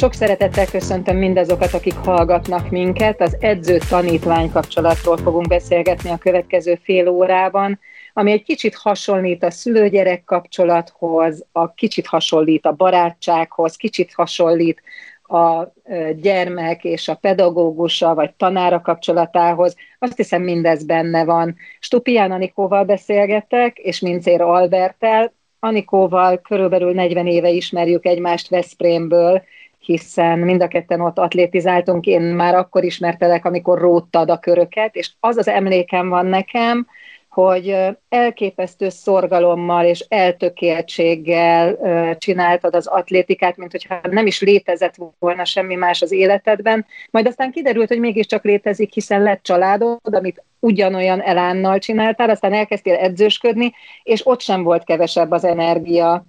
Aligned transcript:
Sok 0.00 0.14
szeretettel 0.14 0.66
köszöntöm 0.66 1.16
mindazokat, 1.16 1.74
akik 1.74 1.94
hallgatnak 1.94 2.70
minket. 2.70 3.20
Az 3.20 3.36
edző-tanítvány 3.40 4.50
kapcsolatról 4.50 5.16
fogunk 5.16 5.48
beszélgetni 5.48 6.10
a 6.10 6.16
következő 6.16 6.78
fél 6.82 7.08
órában, 7.08 7.78
ami 8.12 8.32
egy 8.32 8.42
kicsit 8.42 8.74
hasonlít 8.74 9.44
a 9.44 9.50
szülőgyerek 9.50 10.24
kapcsolathoz, 10.24 11.46
a 11.52 11.74
kicsit 11.74 12.06
hasonlít 12.06 12.66
a 12.66 12.72
barátsághoz, 12.72 13.76
kicsit 13.76 14.12
hasonlít 14.14 14.82
a 15.30 15.72
gyermek 16.16 16.84
és 16.84 17.08
a 17.08 17.14
pedagógusa 17.14 18.14
vagy 18.14 18.34
tanára 18.34 18.80
kapcsolatához. 18.80 19.76
Azt 19.98 20.16
hiszem 20.16 20.42
mindez 20.42 20.84
benne 20.84 21.24
van. 21.24 21.56
Stupián 21.80 22.32
Anikóval 22.32 22.84
beszélgetek, 22.84 23.78
és 23.78 24.00
Mincér 24.00 24.40
Albertel. 24.40 25.32
Anikóval 25.58 26.38
körülbelül 26.38 26.92
40 26.92 27.26
éve 27.26 27.48
ismerjük 27.48 28.06
egymást 28.06 28.48
Veszprémből, 28.48 29.42
hiszen 29.78 30.38
mind 30.38 30.62
a 30.62 30.68
ketten 30.68 31.00
ott 31.00 31.18
atlétizáltunk, 31.18 32.06
én 32.06 32.22
már 32.22 32.54
akkor 32.54 32.84
ismertelek, 32.84 33.44
amikor 33.44 33.78
róttad 33.78 34.30
a 34.30 34.38
köröket, 34.38 34.94
és 34.94 35.10
az 35.20 35.36
az 35.36 35.48
emlékem 35.48 36.08
van 36.08 36.26
nekem, 36.26 36.86
hogy 37.30 37.76
elképesztő 38.08 38.88
szorgalommal 38.88 39.84
és 39.84 40.04
eltökéltséggel 40.08 41.78
csináltad 42.18 42.74
az 42.74 42.86
atlétikát, 42.86 43.56
mint 43.56 43.70
hogyha 43.70 44.00
nem 44.10 44.26
is 44.26 44.40
létezett 44.40 44.94
volna 45.18 45.44
semmi 45.44 45.74
más 45.74 46.02
az 46.02 46.12
életedben. 46.12 46.86
Majd 47.10 47.26
aztán 47.26 47.50
kiderült, 47.50 47.88
hogy 47.88 47.98
mégiscsak 47.98 48.44
létezik, 48.44 48.92
hiszen 48.92 49.22
lett 49.22 49.42
családod, 49.42 49.98
amit 50.02 50.44
ugyanolyan 50.58 51.20
elánnal 51.20 51.78
csináltál, 51.78 52.30
aztán 52.30 52.52
elkezdtél 52.52 52.94
edzősködni, 52.94 53.72
és 54.02 54.26
ott 54.26 54.40
sem 54.40 54.62
volt 54.62 54.84
kevesebb 54.84 55.30
az 55.30 55.44
energia, 55.44 56.24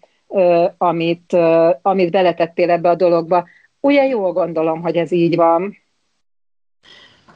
amit, 0.77 1.33
amit 1.81 2.11
beletettél 2.11 2.69
ebbe 2.69 2.89
a 2.89 2.95
dologba. 2.95 3.47
Ugye 3.79 4.07
jól 4.07 4.31
gondolom, 4.31 4.81
hogy 4.81 4.95
ez 4.95 5.11
így 5.11 5.35
van. 5.35 5.77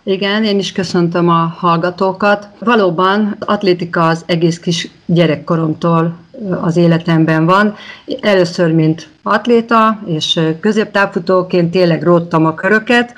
Igen, 0.08 0.44
én 0.44 0.60
is 0.60 0.72
köszöntöm 0.72 1.30
a 1.30 1.56
hallgatókat. 1.58 2.48
Valóban 2.60 3.36
atlétika 3.40 4.08
az 4.08 4.24
egész 4.26 4.60
kis 4.60 4.90
gyerekkoromtól 5.06 6.18
az 6.62 6.78
életemben 6.78 7.46
van. 7.46 7.76
Először, 8.22 8.72
mint 8.72 9.08
atléta 9.24 10.00
és 10.06 10.40
középtávfutóként 10.60 11.72
tényleg 11.72 12.04
róttam 12.04 12.46
a 12.46 12.54
köröket, 12.54 13.14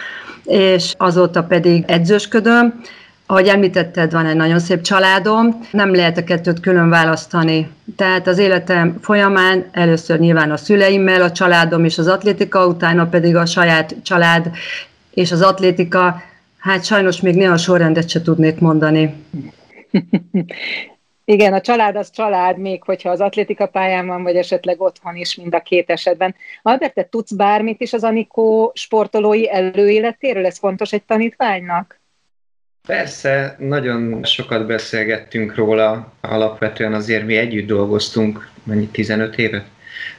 és 0.45 0.93
azóta 0.97 1.43
pedig 1.43 1.83
edzősködöm. 1.87 2.81
Ahogy 3.25 3.47
említetted, 3.47 4.11
van 4.11 4.25
egy 4.25 4.35
nagyon 4.35 4.59
szép 4.59 4.81
családom, 4.81 5.59
nem 5.71 5.95
lehet 5.95 6.17
a 6.17 6.23
kettőt 6.23 6.59
külön 6.59 6.89
választani. 6.89 7.69
Tehát 7.95 8.27
az 8.27 8.37
életem 8.37 8.97
folyamán 9.01 9.65
először 9.71 10.19
nyilván 10.19 10.51
a 10.51 10.57
szüleimmel, 10.57 11.21
a 11.21 11.31
családom 11.31 11.85
és 11.85 11.97
az 11.97 12.07
atlétika, 12.07 12.67
utána 12.67 13.05
pedig 13.05 13.35
a 13.35 13.45
saját 13.45 13.95
család 14.03 14.49
és 15.13 15.31
az 15.31 15.41
atlétika. 15.41 16.21
Hát 16.57 16.85
sajnos 16.85 17.21
még 17.21 17.35
néha 17.35 17.57
sorrendet 17.57 18.09
se 18.09 18.21
tudnék 18.21 18.59
mondani. 18.59 19.13
Igen, 21.29 21.53
a 21.53 21.61
család 21.61 21.95
az 21.95 22.11
család, 22.11 22.57
még 22.57 22.83
hogyha 22.83 23.09
az 23.09 23.21
atlétika 23.21 23.67
pályán 23.67 24.07
van, 24.07 24.23
vagy 24.23 24.35
esetleg 24.35 24.81
otthon 24.81 25.15
is, 25.15 25.35
mind 25.35 25.53
a 25.53 25.61
két 25.61 25.89
esetben. 25.89 26.35
Albert, 26.61 26.93
te 26.93 27.03
tudsz 27.03 27.31
bármit 27.31 27.81
is 27.81 27.93
az 27.93 28.03
Anikó 28.03 28.71
sportolói 28.75 29.51
előéletéről? 29.51 30.45
Ez 30.45 30.57
fontos 30.57 30.93
egy 30.93 31.03
tanítványnak? 31.03 31.99
Persze, 32.87 33.55
nagyon 33.59 34.23
sokat 34.23 34.65
beszélgettünk 34.65 35.55
róla, 35.55 36.13
alapvetően 36.21 36.93
azért 36.93 37.25
mi 37.25 37.37
együtt 37.37 37.67
dolgoztunk, 37.67 38.49
mennyi 38.63 38.87
15 38.87 39.37
évet? 39.37 39.65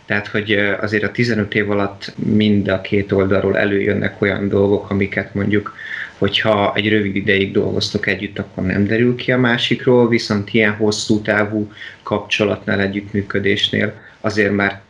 Tehát, 0.07 0.27
hogy 0.27 0.53
azért 0.81 1.03
a 1.03 1.11
15 1.11 1.55
év 1.55 1.71
alatt 1.71 2.15
mind 2.17 2.69
a 2.69 2.81
két 2.81 3.13
oldalról 3.13 3.59
előjönnek 3.59 4.23
olyan 4.23 4.49
dolgok, 4.49 4.91
amiket 4.91 5.35
mondjuk, 5.35 5.75
hogyha 6.19 6.73
egy 6.75 6.89
rövid 6.89 7.17
ideig 7.17 7.53
dolgoztok 7.53 8.07
együtt, 8.07 8.39
akkor 8.39 8.65
nem 8.65 8.87
derül 8.87 9.17
ki 9.17 9.33
a 9.33 9.39
másikról, 9.39 10.09
viszont 10.09 10.55
ilyen 10.55 10.75
hosszú 10.75 11.21
távú 11.23 11.73
kapcsolatnál, 12.03 12.81
együttműködésnél 12.81 13.95
azért 14.21 14.53
már 14.53 14.81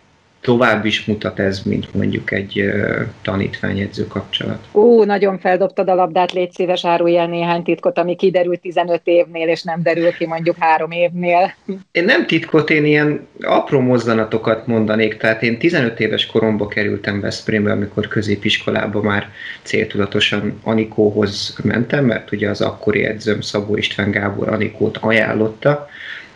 tovább 0.49 0.85
is 0.85 1.05
mutat 1.05 1.39
ez, 1.39 1.63
mint 1.63 1.95
mondjuk 1.95 2.33
egy 2.33 2.61
uh, 2.61 3.01
tanítványedző 3.23 4.07
kapcsolat. 4.07 4.67
Ó, 4.73 5.05
nagyon 5.05 5.39
feldobtad 5.39 5.89
a 5.89 5.95
labdát, 5.95 6.33
légy 6.33 6.53
szíves, 6.53 6.85
árulj 6.85 7.17
el 7.17 7.27
néhány 7.27 7.63
titkot, 7.63 7.99
ami 7.99 8.17
kiderült 8.17 8.61
15 8.61 9.01
évnél, 9.05 9.49
és 9.49 9.63
nem 9.63 9.83
derül 9.83 10.13
ki 10.13 10.27
mondjuk 10.27 10.57
három 10.59 10.91
évnél. 10.91 11.55
Én 11.93 12.05
nem 12.05 12.27
titkot, 12.27 12.71
én 12.71 12.85
ilyen 12.85 13.27
apró 13.41 13.81
mozzanatokat 13.81 14.67
mondanék, 14.67 15.17
tehát 15.17 15.43
én 15.43 15.59
15 15.59 16.01
éves 16.01 16.27
koromba 16.27 16.69
kerültem 16.69 17.21
Veszprémbe, 17.21 17.73
amikor 17.73 18.09
középiskolába 18.09 19.03
már 19.03 19.31
céltudatosan 19.63 20.61
Anikóhoz 20.63 21.57
mentem, 21.63 22.05
mert 22.05 22.33
ugye 22.33 22.49
az 22.49 22.61
akkori 22.61 23.05
edzőm 23.05 23.41
Szabó 23.41 23.77
István 23.77 24.11
Gábor 24.11 24.49
Anikót 24.49 24.97
ajánlotta, 24.97 25.89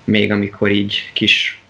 még 0.04 0.32
amikor 0.32 0.70
így 0.70 1.10
kis 1.12 1.61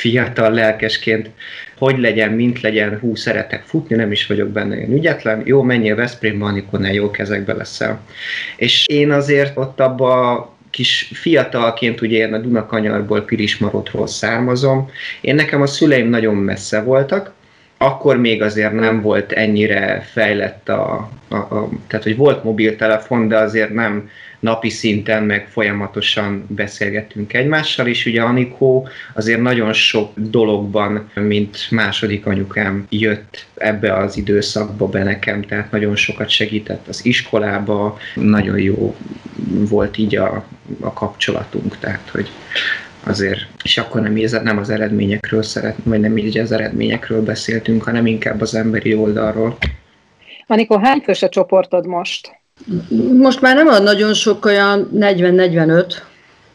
fiatal 0.00 0.52
lelkesként, 0.52 1.30
hogy 1.78 1.98
legyen, 1.98 2.32
mint 2.32 2.60
legyen, 2.60 2.98
hú, 2.98 3.14
szeretek 3.14 3.62
futni, 3.62 3.96
nem 3.96 4.12
is 4.12 4.26
vagyok 4.26 4.48
benne 4.48 4.76
ilyen 4.76 4.92
ügyetlen, 4.92 5.42
jó, 5.44 5.62
menjél 5.62 5.94
Veszprémbe, 5.94 6.44
Anikonnál 6.44 6.92
jó 6.92 7.10
kezekbe 7.10 7.52
leszel. 7.52 8.00
És 8.56 8.86
én 8.86 9.10
azért 9.10 9.56
ott 9.56 9.80
abba 9.80 10.58
kis 10.70 11.10
fiatalként, 11.12 12.00
ugye 12.00 12.16
én 12.16 12.34
a 12.34 12.38
Dunakanyarból, 12.38 13.20
Pirismarodról 13.20 14.06
származom, 14.06 14.90
én 15.20 15.34
nekem 15.34 15.62
a 15.62 15.66
szüleim 15.66 16.08
nagyon 16.08 16.34
messze 16.34 16.82
voltak, 16.82 17.32
akkor 17.82 18.16
még 18.16 18.42
azért 18.42 18.72
nem 18.72 19.00
volt 19.00 19.32
ennyire 19.32 20.00
fejlett 20.12 20.68
a, 20.68 21.10
a, 21.28 21.36
a 21.36 21.68
tehát 21.86 22.04
hogy 22.04 22.16
volt 22.16 22.44
mobiltelefon, 22.44 23.28
de 23.28 23.36
azért 23.36 23.74
nem 23.74 24.10
napi 24.40 24.68
szinten 24.68 25.22
meg 25.22 25.48
folyamatosan 25.48 26.44
beszélgettünk 26.48 27.32
egymással, 27.32 27.86
és 27.86 28.06
ugye 28.06 28.22
Anikó 28.22 28.88
azért 29.14 29.40
nagyon 29.40 29.72
sok 29.72 30.12
dologban, 30.14 31.10
mint 31.14 31.70
második 31.70 32.26
anyukám 32.26 32.86
jött 32.88 33.46
ebbe 33.54 33.94
az 33.94 34.16
időszakba 34.16 34.86
be 34.86 35.02
nekem, 35.02 35.42
tehát 35.42 35.70
nagyon 35.70 35.96
sokat 35.96 36.28
segített 36.28 36.88
az 36.88 37.04
iskolába, 37.04 37.98
nagyon 38.14 38.58
jó 38.58 38.96
volt 39.68 39.98
így 39.98 40.16
a, 40.16 40.44
a 40.80 40.92
kapcsolatunk, 40.92 41.78
tehát 41.78 42.08
hogy 42.12 42.30
azért, 43.04 43.46
és 43.64 43.78
akkor 43.78 44.00
nem, 44.00 44.42
nem 44.42 44.58
az 44.58 44.70
eredményekről 44.70 45.42
szeret, 45.42 45.76
vagy 45.82 46.00
nem 46.00 46.18
így 46.18 46.38
az 46.38 46.52
eredményekről 46.52 47.22
beszéltünk, 47.22 47.82
hanem 47.82 48.06
inkább 48.06 48.40
az 48.40 48.54
emberi 48.54 48.94
oldalról. 48.94 49.56
Anikó, 50.46 50.78
hány 50.78 51.00
fős 51.00 51.22
a 51.22 51.28
csoportod 51.28 51.86
most? 51.86 52.30
Most 53.18 53.40
már 53.40 53.56
nem 53.56 53.66
ad 53.66 53.82
nagyon 53.82 54.14
sok, 54.14 54.44
olyan 54.44 54.90
40-45, 54.94 55.94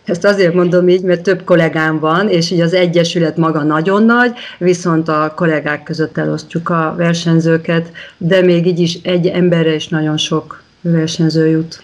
ezt 0.06 0.26
azért 0.26 0.54
mondom 0.54 0.90
így, 0.90 1.02
mert 1.02 1.22
több 1.22 1.44
kollégám 1.44 2.00
van, 2.00 2.30
és 2.30 2.52
így 2.52 2.62
az 2.62 2.74
egyesület 2.74 3.38
maga 3.38 3.64
nagyon 3.64 4.04
nagy, 4.04 4.32
viszont 4.58 5.08
a 5.08 5.34
kollégák 5.36 5.84
között 5.84 6.18
elosztjuk 6.18 6.70
a 6.70 6.94
versenyzőket, 6.98 7.92
de 8.18 8.42
még 8.42 8.66
így 8.66 8.80
is 8.80 9.00
egy 9.04 9.28
emberre 9.28 9.76
is 9.76 9.88
nagyon 9.88 10.18
sok 10.18 10.64
versenyző 10.82 11.48
jut. 11.48 11.84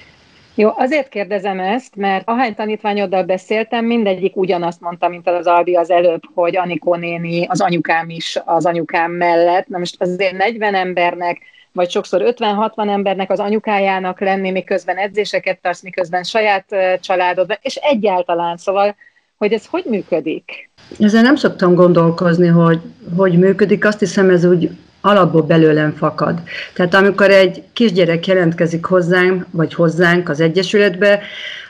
Jó, 0.55 0.71
azért 0.75 1.09
kérdezem 1.09 1.59
ezt, 1.59 1.95
mert 1.95 2.27
ahány 2.27 2.55
tanítványoddal 2.55 3.23
beszéltem, 3.23 3.85
mindegyik 3.85 4.35
ugyanazt 4.35 4.81
mondta, 4.81 5.07
mint 5.07 5.27
az 5.27 5.47
Albi 5.47 5.75
az 5.75 5.89
előbb, 5.89 6.21
hogy 6.33 6.57
Anikó 6.57 6.95
néni, 6.95 7.45
az 7.45 7.61
anyukám 7.61 8.09
is 8.09 8.39
az 8.45 8.65
anyukám 8.65 9.11
mellett. 9.11 9.67
Na 9.67 9.77
most 9.77 10.01
azért 10.01 10.37
40 10.37 10.75
embernek 10.75 11.41
vagy 11.73 11.89
sokszor 11.89 12.21
50-60 12.25 12.89
embernek 12.89 13.31
az 13.31 13.39
anyukájának 13.39 14.19
lenni, 14.19 14.51
miközben 14.51 14.97
edzéseket 14.97 15.61
tartsz, 15.61 15.81
miközben 15.81 16.23
saját 16.23 16.65
családod, 16.99 17.59
és 17.61 17.75
egyáltalán, 17.75 18.57
szóval, 18.57 18.95
hogy 19.37 19.53
ez 19.53 19.65
hogy 19.65 19.83
működik? 19.89 20.69
Ezzel 20.99 21.21
nem 21.21 21.35
szoktam 21.35 21.75
gondolkozni, 21.75 22.47
hogy 22.47 22.81
hogy 23.17 23.39
működik, 23.39 23.85
azt 23.85 23.99
hiszem 23.99 24.29
ez 24.29 24.45
úgy 24.45 24.69
alapból 25.01 25.41
belőlem 25.41 25.95
fakad. 25.95 26.41
Tehát 26.73 26.93
amikor 26.93 27.29
egy 27.29 27.63
kisgyerek 27.73 28.27
jelentkezik 28.27 28.85
hozzánk, 28.85 29.45
vagy 29.51 29.73
hozzánk 29.73 30.29
az 30.29 30.39
Egyesületbe, 30.39 31.21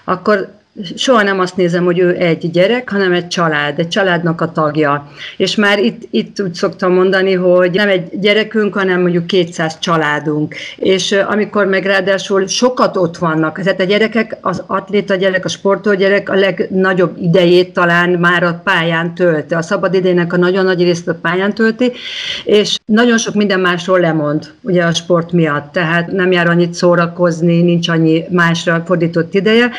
akkor 0.03 0.60
soha 0.95 1.23
nem 1.23 1.39
azt 1.39 1.55
nézem, 1.55 1.83
hogy 1.83 1.99
ő 1.99 2.15
egy 2.15 2.51
gyerek, 2.51 2.89
hanem 2.89 3.13
egy 3.13 3.27
család, 3.27 3.79
egy 3.79 3.87
családnak 3.87 4.41
a 4.41 4.51
tagja. 4.51 5.11
És 5.37 5.55
már 5.55 5.79
itt, 5.79 6.01
itt 6.09 6.41
úgy 6.41 6.53
szoktam 6.53 6.93
mondani, 6.93 7.33
hogy 7.33 7.71
nem 7.71 7.87
egy 7.89 8.19
gyerekünk, 8.19 8.73
hanem 8.73 9.01
mondjuk 9.01 9.27
200 9.27 9.79
családunk. 9.79 10.55
És 10.75 11.11
amikor 11.11 11.65
meg 11.65 11.85
ráadásul 11.85 12.47
sokat 12.47 12.97
ott 12.97 13.17
vannak, 13.17 13.61
tehát 13.61 13.79
a 13.79 13.83
gyerekek, 13.83 14.37
az 14.41 14.63
atléta 14.67 15.15
gyerek, 15.15 15.45
a 15.45 15.49
sportoló 15.49 15.95
gyerek 15.95 16.29
a 16.29 16.35
legnagyobb 16.35 17.17
idejét 17.21 17.73
talán 17.73 18.09
már 18.09 18.43
a 18.43 18.61
pályán 18.63 19.13
tölti. 19.13 19.53
A 19.53 19.61
szabad 19.61 19.93
idejének 19.93 20.33
a 20.33 20.37
nagyon 20.37 20.65
nagy 20.65 20.83
részt 20.83 21.07
a 21.07 21.17
pályán 21.21 21.53
tölti, 21.53 21.91
és 22.43 22.77
nagyon 22.85 23.17
sok 23.17 23.33
minden 23.33 23.59
másról 23.59 23.99
lemond, 23.99 24.51
ugye 24.61 24.83
a 24.83 24.93
sport 24.93 25.31
miatt. 25.31 25.71
Tehát 25.71 26.11
nem 26.11 26.31
jár 26.31 26.47
annyit 26.47 26.73
szórakozni, 26.73 27.61
nincs 27.61 27.87
annyi 27.87 28.23
másra 28.29 28.83
fordított 28.85 29.33
ideje. 29.33 29.71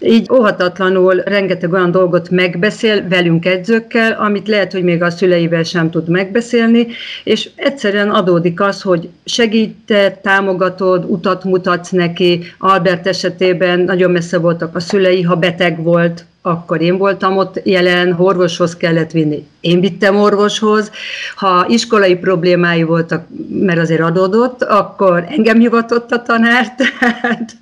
Így 0.00 0.26
óhatatlanul 0.40 1.22
rengeteg 1.24 1.72
olyan 1.72 1.90
dolgot 1.90 2.30
megbeszél 2.30 3.08
velünk 3.08 3.46
edzőkkel, 3.46 4.12
amit 4.12 4.48
lehet, 4.48 4.72
hogy 4.72 4.82
még 4.82 5.02
a 5.02 5.10
szüleivel 5.10 5.62
sem 5.62 5.90
tud 5.90 6.08
megbeszélni, 6.08 6.86
és 7.24 7.50
egyszerűen 7.54 8.10
adódik 8.10 8.60
az, 8.60 8.82
hogy 8.82 9.08
segíted, 9.24 10.18
támogatod, 10.18 11.04
utat 11.04 11.44
mutatsz 11.44 11.90
neki. 11.90 12.42
Albert 12.58 13.06
esetében 13.06 13.80
nagyon 13.80 14.10
messze 14.10 14.38
voltak 14.38 14.76
a 14.76 14.80
szülei, 14.80 15.22
ha 15.22 15.36
beteg 15.36 15.82
volt, 15.82 16.24
akkor 16.42 16.80
én 16.80 16.96
voltam 16.96 17.36
ott 17.36 17.60
jelen, 17.64 18.14
orvoshoz 18.18 18.76
kellett 18.76 19.10
vinni. 19.10 19.46
Én 19.60 19.80
vittem 19.80 20.16
orvoshoz. 20.16 20.90
Ha 21.34 21.66
iskolai 21.68 22.16
problémái 22.16 22.82
voltak, 22.82 23.26
mert 23.50 23.78
azért 23.78 24.00
adódott, 24.00 24.62
akkor 24.62 25.24
engem 25.28 25.58
hivatott 25.58 26.10
a 26.10 26.22
tanár, 26.22 26.74
tehát 26.78 27.56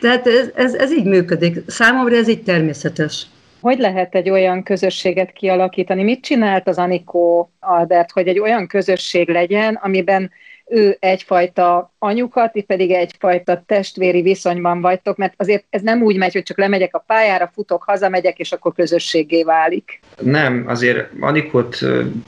tehát 0.00 0.26
ez, 0.26 0.50
ez, 0.54 0.74
ez 0.74 0.92
így 0.92 1.04
működik. 1.04 1.58
Számomra 1.66 2.16
ez 2.16 2.28
így 2.28 2.42
természetes. 2.42 3.26
Hogy 3.60 3.78
lehet 3.78 4.14
egy 4.14 4.30
olyan 4.30 4.62
közösséget 4.62 5.32
kialakítani? 5.32 6.02
Mit 6.02 6.22
csinált 6.22 6.68
az 6.68 6.78
Anikó 6.78 7.50
Albert, 7.60 8.10
hogy 8.10 8.28
egy 8.28 8.38
olyan 8.38 8.66
közösség 8.66 9.28
legyen, 9.28 9.74
amiben 9.74 10.30
ő 10.68 10.96
egyfajta 11.00 11.94
anyukat, 11.98 12.54
itt 12.54 12.66
pedig 12.66 12.90
egyfajta 12.90 13.62
testvéri 13.66 14.22
viszonyban 14.22 14.80
vagytok, 14.80 15.16
mert 15.16 15.34
azért 15.36 15.64
ez 15.70 15.82
nem 15.82 16.02
úgy 16.02 16.16
megy, 16.16 16.32
hogy 16.32 16.42
csak 16.42 16.58
lemegyek 16.58 16.94
a 16.94 17.04
pályára, 17.06 17.50
futok, 17.54 17.82
hazamegyek, 17.82 18.38
és 18.38 18.52
akkor 18.52 18.72
közösségé 18.74 19.42
válik. 19.42 20.00
Nem, 20.20 20.64
azért 20.66 21.08
Anikot 21.20 21.78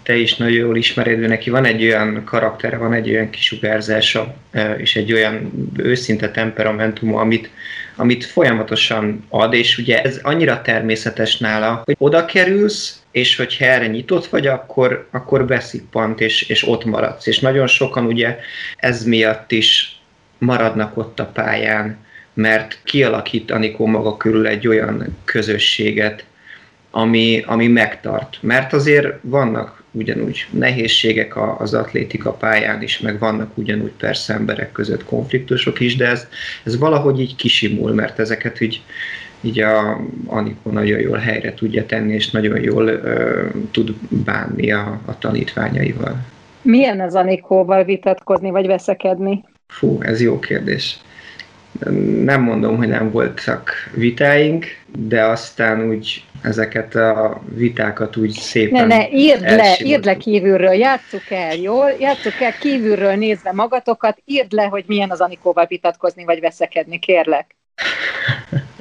te 0.03 0.17
is 0.17 0.37
nagyon 0.37 0.57
jól 0.57 0.77
ismered, 0.77 1.19
neki 1.19 1.51
van 1.51 1.65
egy 1.65 1.85
olyan 1.85 2.25
karaktere, 2.25 2.77
van 2.77 2.93
egy 2.93 3.11
olyan 3.11 3.31
kisugárzása, 3.31 4.35
és 4.77 4.97
egy 4.97 5.13
olyan 5.13 5.53
őszinte 5.77 6.31
temperamentum, 6.31 7.15
amit, 7.15 7.51
amit 7.97 8.25
folyamatosan 8.25 9.25
ad, 9.29 9.55
és 9.55 9.79
ugye 9.79 10.03
ez 10.03 10.21
annyira 10.23 10.63
természetes 10.63 11.39
nála, 11.39 11.83
hogy 11.85 11.97
oda 11.99 12.25
kerülsz, 12.25 12.98
és 13.11 13.37
hogyha 13.37 13.65
erre 13.65 13.87
nyitott 13.87 14.27
vagy, 14.27 14.47
akkor, 14.47 15.09
akkor 15.11 15.47
beszippant, 15.47 16.21
és, 16.21 16.43
és 16.43 16.69
ott 16.69 16.85
maradsz. 16.85 17.27
És 17.27 17.39
nagyon 17.39 17.67
sokan 17.67 18.05
ugye 18.05 18.39
ez 18.77 19.05
miatt 19.05 19.53
is 19.53 20.01
maradnak 20.39 20.97
ott 20.97 21.21
a 21.21 21.27
pályán, 21.27 21.97
mert 22.35 22.79
kialakít 22.85 23.51
Anikó 23.51 23.87
maga 23.87 24.17
körül 24.17 24.47
egy 24.47 24.69
olyan 24.69 25.17
közösséget, 25.25 26.25
ami, 26.91 27.43
ami 27.47 27.67
megtart. 27.67 28.39
Mert 28.41 28.73
azért 28.73 29.15
vannak 29.21 29.83
ugyanúgy 29.91 30.47
nehézségek 30.51 31.61
az 31.61 31.75
atlétika 31.75 32.33
pályán 32.33 32.83
is, 32.83 32.99
meg 32.99 33.19
vannak 33.19 33.59
ugyanúgy 33.59 33.93
persze 33.99 34.35
emberek 34.35 34.73
között 34.73 35.05
konfliktusok 35.05 35.81
is, 35.81 35.97
de 35.97 36.07
ez, 36.07 36.27
ez 36.65 36.79
valahogy 36.79 37.21
így 37.21 37.37
kisimul, 37.37 37.93
mert 37.93 38.19
ezeket 38.19 38.63
úgy 38.63 38.83
így 39.41 39.61
a 39.61 40.01
Anikó 40.27 40.71
nagyon 40.71 41.01
jól 41.01 41.19
helyre 41.19 41.55
tudja 41.55 41.87
tenni, 41.87 42.15
és 42.15 42.31
nagyon 42.31 42.63
jól 42.63 42.87
ö, 42.87 43.47
tud 43.71 43.95
bánni 44.09 44.73
a, 44.73 45.01
a 45.05 45.19
tanítványaival. 45.19 46.17
Milyen 46.63 47.01
az 47.01 47.15
Anikóval 47.15 47.85
vitatkozni, 47.85 48.51
vagy 48.51 48.67
veszekedni? 48.67 49.45
Fú, 49.67 49.99
ez 50.03 50.21
jó 50.21 50.39
kérdés. 50.39 50.99
Nem 52.25 52.43
mondom, 52.43 52.77
hogy 52.77 52.89
nem 52.89 53.11
voltak 53.11 53.71
vitáink, 53.95 54.67
de 54.99 55.25
aztán 55.25 55.89
úgy 55.89 56.25
ezeket 56.43 56.95
a 56.95 57.43
vitákat 57.55 58.17
úgy 58.17 58.31
szépen 58.31 58.87
Ne, 58.87 58.97
ne, 58.97 59.11
írd 59.11 59.41
le, 59.41 59.77
írd 59.83 60.05
le 60.05 60.17
kívülről, 60.17 60.73
játsszuk 60.73 61.31
el, 61.31 61.55
jól? 61.55 61.91
Játsszuk 62.01 62.41
el 62.41 62.53
kívülről 62.61 63.15
nézve 63.15 63.53
magatokat, 63.53 64.19
írd 64.25 64.53
le, 64.53 64.65
hogy 64.65 64.85
milyen 64.87 65.11
az 65.11 65.21
Anikóval 65.21 65.67
vitatkozni, 65.67 66.25
vagy 66.25 66.41
veszekedni, 66.41 66.99
kérlek. 66.99 67.57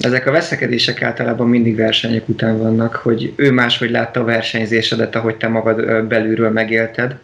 Ezek 0.00 0.26
a 0.26 0.30
veszekedések 0.30 1.02
általában 1.02 1.48
mindig 1.48 1.76
versenyek 1.76 2.28
után 2.28 2.58
vannak, 2.58 2.94
hogy 2.94 3.32
ő 3.36 3.50
máshogy 3.50 3.90
látta 3.90 4.20
a 4.20 4.24
versenyzésedet, 4.24 5.16
ahogy 5.16 5.36
te 5.36 5.48
magad 5.48 6.04
belülről 6.04 6.50
megélted, 6.50 7.18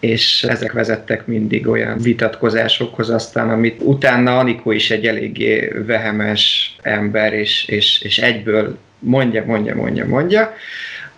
és 0.00 0.44
ezek 0.44 0.72
vezettek 0.72 1.26
mindig 1.26 1.68
olyan 1.68 1.98
vitatkozásokhoz 1.98 3.10
aztán, 3.10 3.50
amit 3.50 3.80
utána 3.82 4.38
Anikó 4.38 4.70
is 4.70 4.90
egy 4.90 5.06
eléggé 5.06 5.72
vehemes 5.86 6.76
ember, 6.82 7.32
és, 7.32 7.64
és, 7.64 8.00
és 8.02 8.18
egyből 8.18 8.78
mondja, 8.98 9.44
mondja, 9.44 9.74
mondja, 9.74 10.06
mondja, 10.06 10.54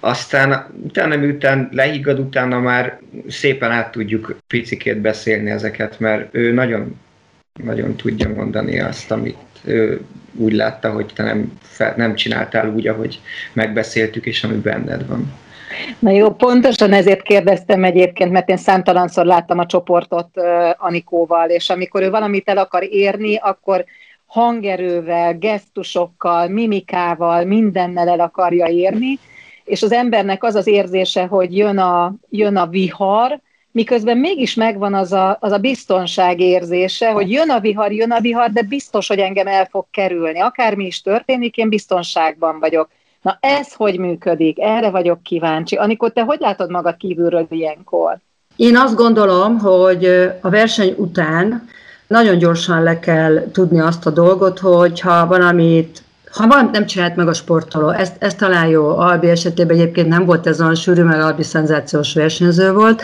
aztán 0.01 0.67
utána, 0.83 1.17
miután 1.17 1.69
lehiggad, 1.73 2.19
utána 2.19 2.61
már 2.61 3.01
szépen 3.29 3.71
át 3.71 3.91
tudjuk 3.91 4.37
picikét 4.47 4.99
beszélni 4.99 5.51
ezeket, 5.51 6.01
mert 6.01 6.29
ő 6.35 6.53
nagyon, 6.53 7.01
nagyon 7.65 7.97
tudja 7.97 8.29
mondani 8.29 8.81
azt, 8.81 9.11
amit 9.11 9.37
ő 9.65 10.05
úgy 10.37 10.53
látta, 10.53 10.91
hogy 10.93 11.07
te 11.15 11.23
nem, 11.23 11.59
fel, 11.61 11.95
nem 11.97 12.15
csináltál 12.15 12.69
úgy, 12.69 12.87
ahogy 12.87 13.21
megbeszéltük, 13.53 14.27
és 14.27 14.45
ami 14.45 14.55
benned 14.55 15.07
van. 15.07 15.33
Na 15.99 16.11
jó, 16.11 16.31
pontosan 16.31 16.93
ezért 16.93 17.23
kérdeztem 17.23 17.85
egyébként, 17.85 18.31
mert 18.31 18.49
én 18.49 18.57
számtalanszor 18.57 19.25
láttam 19.25 19.59
a 19.59 19.67
csoportot 19.67 20.29
Anikóval, 20.77 21.49
és 21.49 21.71
amikor 21.71 22.03
ő 22.03 22.11
valamit 22.11 22.49
el 22.49 22.59
akar 22.59 22.85
érni, 22.91 23.37
akkor 23.37 23.85
hangerővel, 24.27 25.35
gesztusokkal, 25.35 26.49
mimikával, 26.49 27.45
mindennel 27.45 28.09
el 28.09 28.21
akarja 28.21 28.67
érni, 28.67 29.19
és 29.65 29.83
az 29.83 29.93
embernek 29.93 30.45
az 30.45 30.55
az 30.55 30.67
érzése, 30.67 31.27
hogy 31.27 31.57
jön 31.57 31.79
a, 31.79 32.15
jön 32.31 32.57
a 32.57 32.67
vihar, 32.67 33.41
miközben 33.75 34.19
mégis 34.19 34.55
megvan 34.55 34.95
az 34.95 35.13
a, 35.13 35.37
az 35.41 35.53
a 35.53 35.59
biztonság 35.59 36.41
érzése, 36.41 37.11
hogy 37.11 37.31
jön 37.31 37.51
a 37.51 37.61
vihar, 37.61 37.93
jön 37.93 38.11
a 38.11 38.21
vihar, 38.21 38.51
de 38.51 38.63
biztos, 38.63 39.09
hogy 39.09 39.19
engem 39.19 39.47
el 39.47 39.65
fog 39.71 39.87
kerülni. 39.91 40.41
Akármi 40.41 40.87
is 40.87 41.01
történik, 41.01 41.57
én 41.57 41.69
biztonságban 41.69 42.59
vagyok. 42.61 42.89
Na 43.23 43.39
ez 43.41 43.73
hogy 43.73 43.99
működik? 43.99 44.61
Erre 44.61 44.91
vagyok 44.91 45.23
kíváncsi. 45.23 45.77
Amikor 45.77 46.13
te 46.13 46.23
hogy 46.23 46.41
látod 46.41 46.71
magad 46.71 46.97
kívülről 46.97 47.47
ilyenkor? 47.51 48.19
Én 48.57 48.77
azt 48.77 48.95
gondolom, 48.95 49.59
hogy 49.59 50.05
a 50.41 50.51
verseny 50.51 50.95
után 50.97 51.69
nagyon 52.07 52.39
gyorsan 52.39 52.83
le 52.83 52.99
kell 52.99 53.51
tudni 53.53 53.81
azt 53.81 54.07
a 54.07 54.11
dolgot, 54.11 54.59
hogy 54.59 55.01
ha 55.01 55.27
valamit 55.27 56.03
ha 56.35 56.47
van, 56.47 56.69
nem 56.73 56.87
csinált 56.87 57.17
meg 57.17 57.29
a 57.29 57.33
sportoló, 57.33 57.89
ez, 57.91 58.13
ez 58.19 58.35
talán 58.35 58.67
jó. 58.67 58.89
Albi 58.99 59.29
esetében 59.29 59.77
egyébként 59.77 60.09
nem 60.09 60.25
volt 60.25 60.47
ez 60.47 60.61
olyan 60.61 60.75
sűrű, 60.75 61.03
mert 61.03 61.23
Albi 61.23 61.43
szenzációs 61.43 62.15
versenyző 62.15 62.73
volt, 62.73 63.03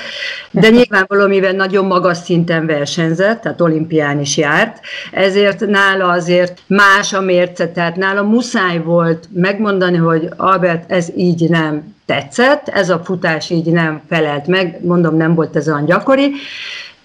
de 0.51 0.69
nyilvánvalóan, 0.69 1.29
mivel 1.29 1.53
nagyon 1.53 1.85
magas 1.85 2.17
szinten 2.17 2.67
versenyzett, 2.67 3.41
tehát 3.41 3.61
olimpián 3.61 4.21
is 4.21 4.37
járt, 4.37 4.81
ezért 5.13 5.67
nála 5.67 6.09
azért 6.09 6.61
más 6.67 7.13
a 7.13 7.21
mérce, 7.21 7.69
tehát 7.69 7.97
nála 7.97 8.23
muszáj 8.23 8.83
volt 8.83 9.29
megmondani, 9.33 9.97
hogy 9.97 10.29
Albert, 10.37 10.91
ez 10.91 11.09
így 11.17 11.49
nem 11.49 11.95
tetszett, 12.07 12.69
ez 12.69 12.91
a 12.91 13.01
futás 13.05 13.51
így 13.51 13.73
nem 13.73 14.01
felelt 14.09 14.47
meg, 14.47 14.79
mondom, 14.83 15.17
nem 15.17 15.35
volt 15.35 15.57
ez 15.57 15.69
olyan 15.69 15.85
gyakori, 15.85 16.33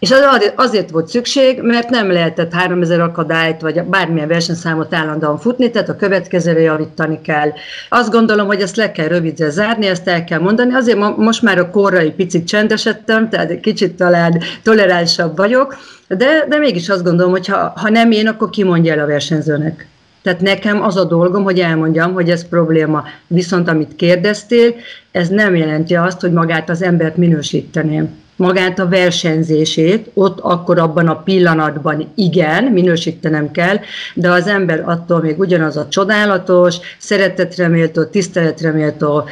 és 0.06 0.12
az 0.12 0.52
azért 0.56 0.90
volt 0.90 1.08
szükség, 1.08 1.62
mert 1.62 1.90
nem 1.90 2.12
lehetett 2.12 2.54
3000 2.54 3.00
akadályt, 3.00 3.62
vagy 3.62 3.84
bármilyen 3.84 4.28
versenyszámot 4.28 4.94
állandóan 4.94 5.38
futni, 5.38 5.72
tehát 5.72 5.90
a 5.90 5.96
következőre 5.96 6.60
javítani 6.60 7.22
kell. 7.22 7.50
Azt 7.90 8.12
gondolom, 8.12 8.48
hogy 8.48 8.62
ezt 8.62 8.76
le 8.76 8.92
kell 8.92 9.08
rövidre 9.08 9.50
zárni, 9.50 9.86
ezt 9.86 10.08
el 10.08 10.24
kell 10.24 10.40
mondani. 10.40 10.74
Azért 10.74 11.18
most 11.18 11.42
már 11.42 11.58
a 11.58 11.70
korra 11.70 11.98
egy 11.98 12.14
picit 12.14 12.48
csendesedtem, 12.48 13.30
tehát 13.30 13.60
kicsit 13.60 13.96
talán 13.96 14.42
toleránsabb 14.64 15.38
vagyok, 15.38 15.78
de, 16.08 16.46
de 16.50 16.58
mégis 16.58 16.90
azt 16.90 17.04
gondolom, 17.04 17.32
hogy 17.32 17.48
ha, 17.48 17.74
ha 17.76 17.90
nem 17.90 18.12
én, 18.12 18.28
akkor 18.28 18.50
ki 18.50 18.64
mondja 18.64 18.94
el 18.94 19.00
a 19.00 19.08
versenyzőnek. 19.08 19.88
Tehát 20.22 20.42
nekem 20.42 20.84
az 20.84 20.98
a 20.98 21.04
dolgom, 21.04 21.44
hogy 21.44 21.60
elmondjam, 21.60 22.14
hogy 22.14 22.30
ez 22.30 22.48
probléma. 22.48 23.04
Viszont 23.28 23.68
amit 23.68 23.96
kérdeztél, 23.96 24.76
ez 25.12 25.28
nem 25.28 25.56
jelenti 25.56 25.96
azt, 25.96 26.22
hogy 26.22 26.32
magát 26.32 26.70
az 26.70 26.82
embert 26.82 27.18
minősíteném 27.18 28.24
magát 28.36 28.80
a 28.80 28.88
versenyzését, 28.88 30.12
ott 30.14 30.40
akkor 30.40 30.80
abban 30.80 31.08
a 31.08 31.22
pillanatban 31.22 32.12
igen, 32.16 32.64
minősítenem 32.64 33.52
kell, 33.52 33.80
de 34.14 34.32
az 34.32 34.48
ember 34.48 34.84
attól 34.86 35.22
még 35.22 35.40
ugyanaz 35.40 35.78
a 35.78 35.88
csodálatos, 35.88 36.76
szeretetre 36.98 37.68
méltó, 37.68 38.04
tiszteletre 38.04 38.72
méltó 38.72 39.24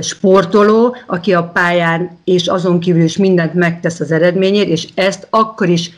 sportoló, 0.00 0.96
aki 1.06 1.34
a 1.34 1.42
pályán 1.44 2.18
és 2.24 2.46
azon 2.46 2.80
kívül 2.80 3.02
is 3.02 3.16
mindent 3.16 3.54
megtesz 3.54 4.00
az 4.00 4.12
eredményért, 4.12 4.68
és 4.68 4.88
ezt 4.94 5.26
akkor 5.30 5.68
is 5.68 5.90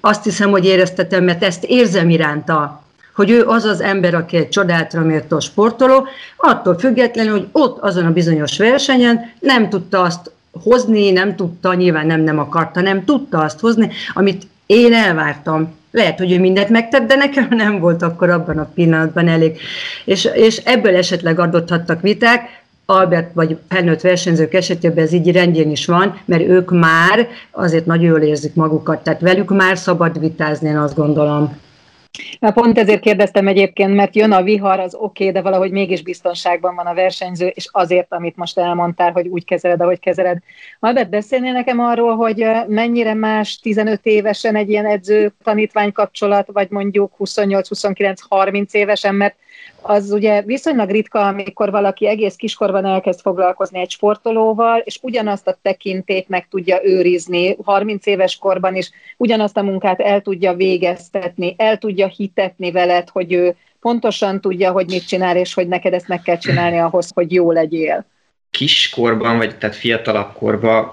azt 0.00 0.24
hiszem, 0.24 0.50
hogy 0.50 0.64
éreztetem, 0.64 1.24
mert 1.24 1.44
ezt 1.44 1.64
érzem 1.64 2.10
iránta, 2.10 2.82
hogy 3.14 3.30
ő 3.30 3.44
az 3.46 3.64
az 3.64 3.80
ember, 3.80 4.14
aki 4.14 4.36
egy 4.36 4.48
csodálatra 4.48 5.00
méltó 5.00 5.40
sportoló, 5.40 6.06
attól 6.36 6.78
függetlenül, 6.78 7.32
hogy 7.32 7.46
ott 7.52 7.78
azon 7.80 8.04
a 8.04 8.12
bizonyos 8.12 8.58
versenyen 8.58 9.32
nem 9.40 9.68
tudta 9.68 10.02
azt 10.02 10.30
hozni, 10.62 11.10
nem 11.10 11.36
tudta, 11.36 11.74
nyilván 11.74 12.06
nem, 12.06 12.20
nem 12.20 12.38
akarta, 12.38 12.80
nem 12.80 13.04
tudta 13.04 13.38
azt 13.38 13.60
hozni, 13.60 13.90
amit 14.12 14.46
én 14.66 14.92
elvártam. 14.92 15.74
Lehet, 15.90 16.18
hogy 16.18 16.32
ő 16.32 16.40
mindent 16.40 16.68
megtett, 16.68 17.06
de 17.06 17.14
nekem 17.14 17.48
nem 17.64 17.78
volt 17.78 18.02
akkor 18.02 18.30
abban 18.30 18.58
a 18.58 18.70
pillanatban 18.74 19.28
elég. 19.28 19.58
És, 20.04 20.28
és 20.34 20.56
ebből 20.56 20.96
esetleg 20.96 21.38
adothattak 21.38 22.00
viták, 22.00 22.62
Albert 22.86 23.34
vagy 23.34 23.58
felnőtt 23.68 24.00
versenyzők 24.00 24.54
esetében 24.54 25.04
ez 25.04 25.12
így 25.12 25.32
rendjén 25.32 25.70
is 25.70 25.86
van, 25.86 26.20
mert 26.24 26.48
ők 26.48 26.70
már 26.70 27.28
azért 27.50 27.86
nagyon 27.86 28.04
jól 28.04 28.20
érzik 28.20 28.54
magukat, 28.54 29.02
tehát 29.02 29.20
velük 29.20 29.50
már 29.50 29.78
szabad 29.78 30.20
vitázni, 30.20 30.68
én 30.68 30.76
azt 30.76 30.94
gondolom. 30.94 31.56
Pont 32.54 32.78
ezért 32.78 33.00
kérdeztem 33.00 33.48
egyébként, 33.48 33.94
mert 33.94 34.16
jön 34.16 34.32
a 34.32 34.42
vihar, 34.42 34.80
az 34.80 34.94
oké, 34.94 35.04
okay, 35.04 35.30
de 35.30 35.40
valahogy 35.42 35.70
mégis 35.70 36.02
biztonságban 36.02 36.74
van 36.74 36.86
a 36.86 36.94
versenyző, 36.94 37.46
és 37.46 37.68
azért, 37.72 38.12
amit 38.12 38.36
most 38.36 38.58
elmondtál, 38.58 39.12
hogy 39.12 39.26
úgy 39.26 39.44
kezeled, 39.44 39.80
ahogy 39.80 40.00
kezeled. 40.00 40.38
Albert, 40.80 41.10
beszélnél 41.10 41.52
nekem 41.52 41.80
arról, 41.80 42.16
hogy 42.16 42.46
mennyire 42.66 43.14
más 43.14 43.58
15 43.58 44.00
évesen 44.02 44.56
egy 44.56 44.70
ilyen 44.70 44.86
edző-tanítvány 44.86 45.92
kapcsolat, 45.92 46.48
vagy 46.52 46.70
mondjuk 46.70 47.12
28-29-30 47.18 48.72
évesen, 48.72 49.14
mert 49.14 49.36
az 49.86 50.10
ugye 50.10 50.42
viszonylag 50.42 50.90
ritka, 50.90 51.26
amikor 51.26 51.70
valaki 51.70 52.06
egész 52.08 52.34
kiskorban 52.34 52.84
elkezd 52.84 53.20
foglalkozni 53.20 53.78
egy 53.80 53.90
sportolóval, 53.90 54.78
és 54.78 54.98
ugyanazt 55.02 55.46
a 55.46 55.58
tekintét 55.62 56.28
meg 56.28 56.48
tudja 56.48 56.84
őrizni 56.84 57.56
30 57.62 58.06
éves 58.06 58.36
korban 58.36 58.74
is, 58.74 58.90
ugyanazt 59.16 59.56
a 59.56 59.62
munkát 59.62 60.00
el 60.00 60.20
tudja 60.20 60.54
végeztetni, 60.54 61.54
el 61.58 61.78
tudja 61.78 62.06
hitetni 62.06 62.70
veled, 62.70 63.08
hogy 63.08 63.32
ő 63.32 63.56
pontosan 63.80 64.40
tudja, 64.40 64.72
hogy 64.72 64.86
mit 64.86 65.06
csinál, 65.06 65.36
és 65.36 65.54
hogy 65.54 65.68
neked 65.68 65.92
ezt 65.92 66.08
meg 66.08 66.22
kell 66.22 66.38
csinálni 66.38 66.78
ahhoz, 66.78 67.10
hogy 67.14 67.32
jó 67.32 67.52
legyél. 67.52 68.06
Kiskorban, 68.50 69.36
vagy 69.36 69.58
tehát 69.58 69.76
fiatalabb 69.76 70.32
korban 70.32 70.92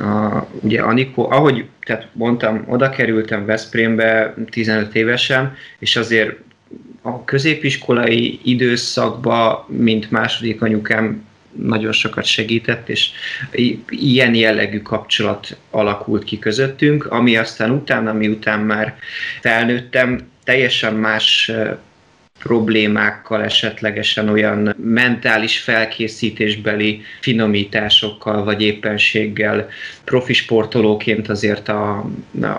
a, 0.00 0.46
ugye 0.62 0.82
Anikó, 0.82 1.30
ahogy 1.30 1.68
tehát 1.80 2.08
mondtam, 2.12 2.64
oda 2.68 2.88
kerültem 2.90 3.46
Veszprémbe 3.46 4.34
15 4.50 4.94
évesen, 4.94 5.54
és 5.78 5.96
azért 5.96 6.36
a 7.06 7.24
középiskolai 7.24 8.40
időszakban, 8.42 9.64
mint 9.66 10.10
második 10.10 10.62
anyukám 10.62 11.24
nagyon 11.52 11.92
sokat 11.92 12.24
segített, 12.24 12.88
és 12.88 13.10
ilyen 13.88 14.34
jellegű 14.34 14.80
kapcsolat 14.80 15.56
alakult 15.70 16.24
ki 16.24 16.38
közöttünk, 16.38 17.06
ami 17.06 17.36
aztán 17.36 17.70
utána, 17.70 18.12
miután 18.12 18.60
már 18.60 18.98
felnőttem, 19.40 20.28
teljesen 20.44 20.94
más 20.94 21.52
problémákkal, 22.38 23.42
esetlegesen 23.44 24.28
olyan 24.28 24.74
mentális 24.82 25.58
felkészítésbeli 25.58 27.02
finomításokkal, 27.20 28.44
vagy 28.44 28.62
éppenséggel 28.62 29.68
profi 30.04 30.32
sportolóként 30.32 31.28
azért 31.28 31.68
a, 31.68 32.10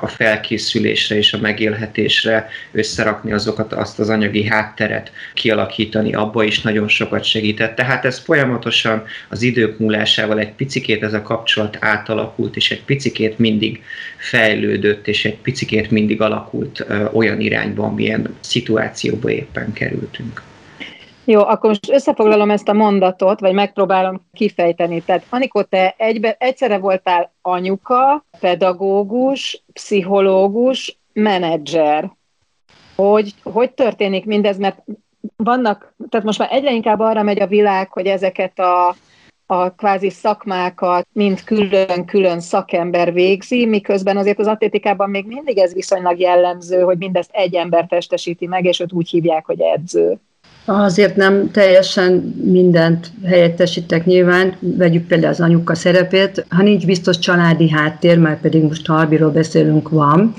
a 0.02 0.08
felkészülésre 0.08 1.16
és 1.16 1.34
a 1.34 1.38
megélhetésre 1.38 2.50
összerakni 2.72 3.32
azokat, 3.32 3.74
azt 3.74 4.00
az 4.00 4.10
anyagi 4.10 4.46
hátteret 4.46 5.12
kialakítani, 5.34 6.14
abba 6.14 6.44
is 6.44 6.62
nagyon 6.62 6.88
sokat 6.88 7.24
segített. 7.24 7.76
Tehát 7.76 8.06
ez 8.06 8.20
folyamatosan 8.20 9.04
az 9.30 9.42
idők 9.42 9.80
múlásával 9.80 10.40
egy 10.40 10.52
picikét 10.52 11.04
ez 11.04 11.14
a 11.14 11.22
kapcsolat 11.22 11.78
átalakult, 11.80 12.56
és 12.56 12.72
egy 12.72 12.84
picikét 12.84 13.40
mindig 13.40 13.84
fejlődött, 14.18 15.08
és 15.08 15.26
egy 15.26 15.38
picikét 15.38 15.92
mindig 15.92 16.22
alakult 16.22 16.86
ö, 16.88 17.06
olyan 17.14 17.40
irányba, 17.40 17.84
amilyen 17.84 18.36
szituációba 18.40 19.30
éppen 19.30 19.67
kerültünk. 19.74 20.44
Jó, 21.30 21.40
akkor 21.40 21.70
most 21.70 21.90
összefoglalom 21.90 22.52
ezt 22.52 22.68
a 22.68 22.74
mondatot, 22.74 23.40
vagy 23.40 23.54
megpróbálom 23.54 24.26
kifejteni. 24.34 25.02
Tehát 25.02 25.26
Anikó, 25.30 25.62
te 25.62 25.96
egybe, 25.98 26.36
egyszerre 26.40 26.78
voltál 26.78 27.34
anyuka, 27.42 28.26
pedagógus, 28.40 29.64
pszichológus, 29.74 31.00
menedzser. 31.14 32.12
Hogy, 32.96 33.34
hogy 33.44 33.72
történik 33.72 34.26
mindez? 34.26 34.58
Mert 34.58 34.84
vannak, 35.36 35.94
tehát 36.10 36.26
most 36.26 36.40
már 36.40 36.52
egyre 36.52 36.72
inkább 36.72 37.00
arra 37.00 37.24
megy 37.24 37.42
a 37.42 37.48
világ, 37.48 37.92
hogy 37.92 38.06
ezeket 38.06 38.60
a, 38.60 38.96
a 39.50 39.70
kvázi 39.70 40.10
szakmákat 40.10 41.08
mind 41.12 41.44
külön-külön 41.44 42.40
szakember 42.40 43.14
végzi, 43.14 43.66
miközben 43.66 44.18
azért 44.18 44.40
az 44.40 44.48
atlétikában 44.48 45.10
még 45.10 45.26
mindig 45.26 45.58
ez 45.58 45.74
viszonylag 45.74 46.20
jellemző, 46.20 46.82
hogy 46.82 46.98
mindezt 46.98 47.30
egy 47.34 47.56
ember 47.56 47.86
testesíti 47.86 48.48
meg, 48.48 48.66
és 48.66 48.80
őt 48.80 48.94
úgy 48.94 49.10
hívják, 49.10 49.46
hogy 49.46 49.62
edző. 49.62 50.20
Azért 50.70 51.16
nem 51.16 51.52
teljesen 51.52 52.36
mindent 52.44 53.12
helyettesítek 53.26 54.06
nyilván, 54.06 54.54
vegyük 54.60 55.08
például 55.08 55.32
az 55.32 55.40
anyuka 55.40 55.76
szerepét, 55.76 56.46
ha 56.50 56.64
nincs 56.64 56.86
biztos 56.86 57.20
családi 57.20 57.70
háttér, 57.70 58.18
már 58.18 58.42
pedig 58.42 58.64
most 58.64 58.88
Harbiról 58.88 59.30
beszélünk 59.30 59.90
van, 59.90 60.34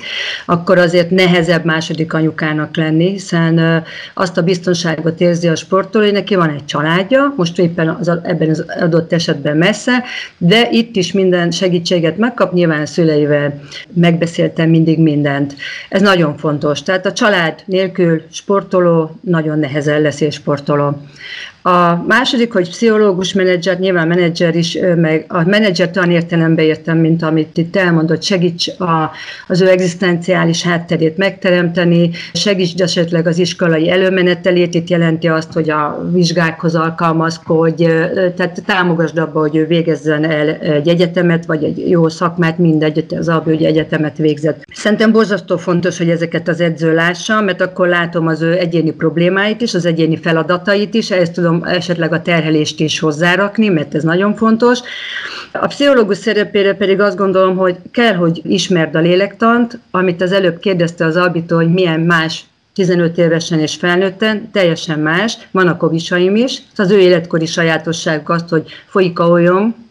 akkor 0.47 0.79
azért 0.79 1.11
nehezebb 1.11 1.65
második 1.65 2.13
anyukának 2.13 2.77
lenni, 2.77 3.11
hiszen 3.11 3.85
azt 4.15 4.37
a 4.37 4.43
biztonságot 4.43 5.21
érzi 5.21 5.49
a 5.49 5.57
sportoló, 5.57 6.05
hogy 6.05 6.13
neki 6.13 6.35
van 6.35 6.51
egy 6.51 6.65
családja, 6.65 7.35
most 7.37 7.59
éppen 7.59 7.89
az, 7.89 8.09
ebben 8.09 8.51
az 8.51 8.65
adott 8.81 9.13
esetben 9.13 9.57
messze, 9.57 10.05
de 10.39 10.69
itt 10.71 10.97
is 10.97 11.13
minden 11.13 11.51
segítséget 11.51 12.17
megkap, 12.17 12.53
nyilván 12.53 12.87
szüleivel 12.87 13.61
megbeszéltem 13.95 14.69
mindig 14.69 14.99
mindent. 14.99 15.55
Ez 15.89 16.01
nagyon 16.01 16.37
fontos. 16.37 16.83
Tehát 16.83 17.07
a 17.07 17.13
család 17.13 17.55
nélkül 17.65 18.23
sportoló 18.31 19.19
nagyon 19.21 19.59
nehezen 19.59 20.01
lesz 20.01 20.18
sportoló. 20.31 20.95
A 21.69 22.05
második, 22.07 22.53
hogy 22.53 22.69
pszichológus 22.69 23.33
menedzser, 23.33 23.79
nyilván 23.79 24.09
menedzser 24.09 24.55
is, 24.57 24.79
meg 24.97 25.25
a 25.29 25.43
menedzser 25.45 25.91
tan 25.91 26.11
értelembe 26.11 26.63
értem, 26.63 26.99
mint 26.99 27.23
amit 27.23 27.57
itt 27.57 27.77
elmondott, 27.77 28.23
segíts 28.23 28.69
a, 28.69 29.11
az 29.49 29.61
ő 29.61 29.69
egzisztenciális 29.69 30.63
hátterét 30.63 31.17
megteremteni, 31.17 32.11
segíts 32.33 32.81
esetleg 32.81 33.27
az 33.27 33.39
iskolai 33.39 33.91
előmenetelét, 33.91 34.75
itt 34.75 34.89
jelenti 34.89 35.29
azt, 35.29 35.53
hogy 35.53 35.71
a 35.71 36.09
vizsgákhoz 36.13 36.75
alkalmazkodj, 36.75 37.85
tehát 38.37 38.63
támogasd 38.67 39.19
abba, 39.19 39.41
hogy 39.41 39.57
ő 39.57 39.67
végezzen 39.67 40.25
el 40.25 40.49
egy 40.49 40.89
egyetemet, 40.89 41.47
vagy 41.47 41.65
egy 41.65 41.91
jó 41.91 42.09
szakmát, 42.09 42.59
mindegy, 42.59 43.07
az 43.19 43.29
abba, 43.29 43.51
hogy 43.51 43.65
egyetemet 43.65 44.17
végzett. 44.17 44.65
Szerintem 44.73 45.13
borzasztó 45.13 45.57
fontos, 45.57 45.99
hogy 45.99 46.11
ezeket 46.11 46.49
az 46.49 46.61
edző 46.61 46.95
lássa, 46.95 47.41
mert 47.41 47.61
akkor 47.61 47.89
látom 47.89 48.27
az 48.27 48.43
ő 48.43 48.59
egyéni 48.59 48.91
problémáit 48.91 49.61
is, 49.61 49.75
az 49.75 49.87
egyéni 49.87 50.17
feladatait 50.17 50.95
is, 50.95 51.11
ezt 51.11 51.33
tudom 51.33 51.57
esetleg 51.65 52.13
a 52.13 52.23
terhelést 52.23 52.81
is 52.81 52.99
hozzárakni, 52.99 53.69
mert 53.69 53.95
ez 53.95 54.03
nagyon 54.03 54.35
fontos. 54.35 54.79
A 55.53 55.67
pszichológus 55.67 56.17
szerepére 56.17 56.75
pedig 56.75 57.01
azt 57.01 57.17
gondolom, 57.17 57.57
hogy 57.57 57.77
kell, 57.91 58.15
hogy 58.15 58.41
ismerd 58.45 58.95
a 58.95 59.01
lélektant, 59.01 59.79
amit 59.91 60.23
az 60.23 60.33
előbb 60.33 60.59
kérdezte 60.59 61.05
az 61.05 61.17
Albitó, 61.17 61.57
hogy 61.57 61.73
milyen 61.73 62.01
más 62.01 62.45
15 62.75 63.19
évesen 63.19 63.59
és 63.59 63.75
felnőtten, 63.75 64.51
teljesen 64.51 64.99
más, 64.99 65.39
van 65.51 65.67
a 65.69 65.77
kovisaim 65.77 66.37
is, 66.37 66.63
az 66.77 66.91
ő 66.91 66.99
életkori 66.99 67.47
sajátosság 67.47 68.31
azt, 68.31 68.49
hogy 68.49 68.71
folyik 68.87 69.19
a 69.19 69.29
olyom, 69.29 69.88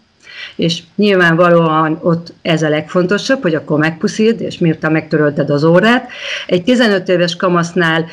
és 0.55 0.79
nyilvánvalóan 0.95 1.99
ott 2.01 2.33
ez 2.41 2.63
a 2.63 2.69
legfontosabb, 2.69 3.41
hogy 3.41 3.55
akkor 3.55 3.79
megpuszíd, 3.79 4.41
és 4.41 4.57
miután 4.57 4.91
megtörölted 4.91 5.49
az 5.49 5.63
órát. 5.63 6.09
Egy 6.47 6.63
15 6.63 7.09
éves 7.09 7.35
kamasznál 7.35 8.05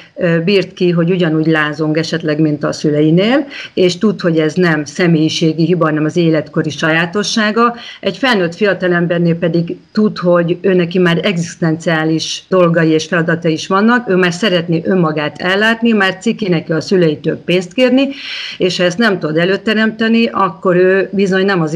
bírt 0.45 0.73
ki, 0.73 0.91
hogy 0.91 1.11
ugyanúgy 1.11 1.47
lázong 1.47 1.97
esetleg, 1.97 2.41
mint 2.41 2.65
a 2.65 2.73
szüleinél, 2.73 3.47
és 3.75 3.99
tud, 3.99 4.21
hogy 4.21 4.39
ez 4.39 4.55
nem 4.55 4.85
személyiségi 4.85 5.65
hiba, 5.65 5.85
hanem 5.85 6.05
az 6.05 6.17
életkori 6.17 6.71
sajátossága. 6.71 7.75
Egy 8.01 8.17
felnőtt 8.17 8.55
fiatalembernél 8.55 9.35
pedig 9.35 9.77
tud, 9.93 10.19
hogy 10.19 10.59
ő 10.61 10.75
neki 10.75 10.99
már 10.99 11.21
egzisztenciális 11.23 12.45
dolgai 12.49 12.89
és 12.89 13.05
feladatai 13.05 13.53
is 13.53 13.67
vannak, 13.67 14.09
ő 14.09 14.15
már 14.15 14.33
szeretné 14.33 14.83
önmagát 14.85 15.41
ellátni, 15.41 15.93
már 15.93 16.17
ciki 16.19 16.49
neki 16.49 16.73
a 16.73 16.81
szüleitől 16.81 17.37
pénzt 17.45 17.73
kérni, 17.73 18.09
és 18.59 18.77
ha 18.77 18.85
ezt 18.85 18.99
nem 18.99 19.19
tud 19.19 19.37
előteremteni, 19.37 20.27
akkor 20.27 20.77
ő 20.77 21.09
bizony 21.13 21.45
nem 21.45 21.61
az 21.61 21.75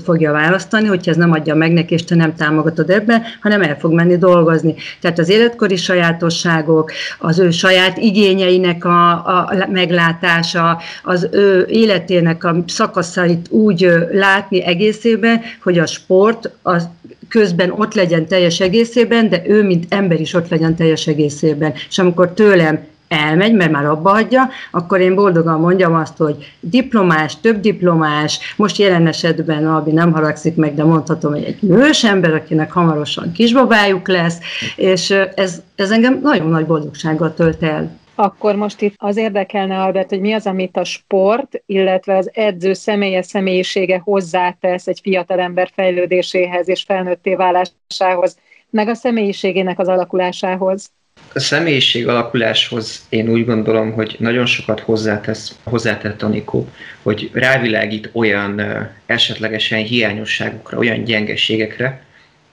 sportot 0.00 0.04
fogja 0.04 0.32
választani, 0.32 0.86
hogyha 0.86 1.10
ez 1.10 1.16
nem 1.16 1.32
adja 1.32 1.54
meg 1.54 1.72
neki, 1.72 1.94
és 1.94 2.04
te 2.04 2.14
nem 2.14 2.34
támogatod 2.34 2.90
ebben, 2.90 3.22
hanem 3.40 3.62
el 3.62 3.76
fog 3.78 3.92
menni 3.92 4.16
dolgozni. 4.16 4.74
Tehát 5.00 5.18
az 5.18 5.28
életkori 5.28 5.76
sajátosságok, 5.76 6.92
az 7.18 7.38
ő 7.38 7.50
saját 7.50 7.98
igényeinek 7.98 8.84
a, 8.84 9.10
a 9.10 9.66
meglátása, 9.72 10.78
az 11.02 11.28
ő 11.32 11.66
életének 11.68 12.44
a 12.44 12.56
szakaszait 12.66 13.48
úgy 13.50 13.92
látni 14.12 14.62
egészében, 14.62 15.40
hogy 15.62 15.78
a 15.78 15.86
sport 15.86 16.50
az 16.62 16.88
közben 17.28 17.70
ott 17.70 17.94
legyen 17.94 18.26
teljes 18.26 18.60
egészében, 18.60 19.28
de 19.28 19.42
ő, 19.46 19.62
mint 19.62 19.86
ember 19.88 20.20
is 20.20 20.34
ott 20.34 20.48
legyen 20.48 20.76
teljes 20.76 21.06
egészében. 21.06 21.72
És 21.88 21.98
amikor 21.98 22.32
tőlem 22.32 22.88
elmegy, 23.10 23.54
mert 23.54 23.70
már 23.70 23.84
abba 23.84 24.10
adja, 24.10 24.48
akkor 24.70 25.00
én 25.00 25.14
boldogan 25.14 25.60
mondjam 25.60 25.94
azt, 25.94 26.16
hogy 26.16 26.52
diplomás, 26.60 27.40
több 27.40 27.60
diplomás, 27.60 28.54
most 28.56 28.76
jelen 28.76 29.06
esetben 29.06 29.66
Albi 29.66 29.92
nem 29.92 30.12
haragszik 30.12 30.56
meg, 30.56 30.74
de 30.74 30.84
mondhatom, 30.84 31.32
hogy 31.32 31.44
egy 31.44 31.58
nős 31.60 32.04
ember, 32.04 32.34
akinek 32.34 32.72
hamarosan 32.72 33.32
kisbabájuk 33.32 34.08
lesz, 34.08 34.38
és 34.76 35.10
ez, 35.34 35.62
ez 35.74 35.90
engem 35.90 36.20
nagyon 36.22 36.48
nagy 36.48 36.66
boldogsággal 36.66 37.34
tölt 37.34 37.62
el. 37.62 37.98
Akkor 38.14 38.54
most 38.54 38.80
itt 38.80 38.94
az 38.96 39.16
érdekelne, 39.16 39.82
Albert, 39.82 40.08
hogy 40.08 40.20
mi 40.20 40.32
az, 40.32 40.46
amit 40.46 40.76
a 40.76 40.84
sport, 40.84 41.62
illetve 41.66 42.16
az 42.16 42.30
edző 42.32 42.72
személyes 42.72 43.26
személyisége 43.26 44.00
hozzátesz 44.04 44.86
egy 44.86 45.00
fiatalember 45.02 45.70
fejlődéséhez 45.74 46.68
és 46.68 46.82
felnőtté 46.82 47.34
válásához, 47.34 48.38
meg 48.70 48.88
a 48.88 48.94
személyiségének 48.94 49.78
az 49.78 49.88
alakulásához. 49.88 50.90
A 51.34 51.38
személyiség 51.38 52.08
alakuláshoz 52.08 53.06
én 53.08 53.28
úgy 53.28 53.44
gondolom, 53.44 53.92
hogy 53.92 54.16
nagyon 54.18 54.46
sokat 54.46 54.80
hozzátesz, 54.80 55.58
hozzátett 55.62 56.22
Anikó, 56.22 56.68
hogy 57.02 57.30
rávilágít 57.32 58.10
olyan 58.12 58.60
esetlegesen 59.06 59.82
hiányosságokra, 59.82 60.78
olyan 60.78 61.04
gyengeségekre, 61.04 62.04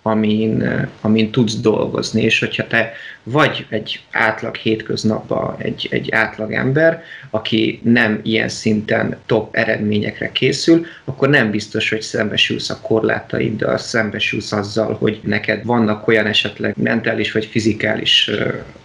amin, 0.02 0.70
amin 1.02 1.32
tudsz 1.32 1.56
dolgozni, 1.56 2.22
és 2.22 2.40
hogyha 2.40 2.68
te 2.68 2.94
vagy 3.30 3.66
egy 3.70 4.00
átlag 4.12 4.56
hétköznapban 4.56 5.56
egy, 5.58 5.88
egy 5.92 6.12
átlag 6.12 6.54
ember, 6.54 7.04
aki 7.30 7.80
nem 7.84 8.20
ilyen 8.24 8.50
szinten 8.50 9.18
top 9.26 9.56
eredményekre 9.56 10.32
készül, 10.32 10.86
akkor 11.06 11.30
nem 11.30 11.52
biztos, 11.52 11.90
hogy 11.90 12.02
szembesülsz 12.02 12.70
a 12.70 12.80
korlátaiddal, 12.82 13.78
szembesülsz 13.78 14.52
azzal, 14.52 14.94
hogy 14.94 15.20
neked 15.24 15.66
vannak 15.66 16.08
olyan 16.08 16.26
esetleg 16.26 16.74
mentális 16.78 17.32
vagy 17.32 17.46
fizikális 17.46 18.32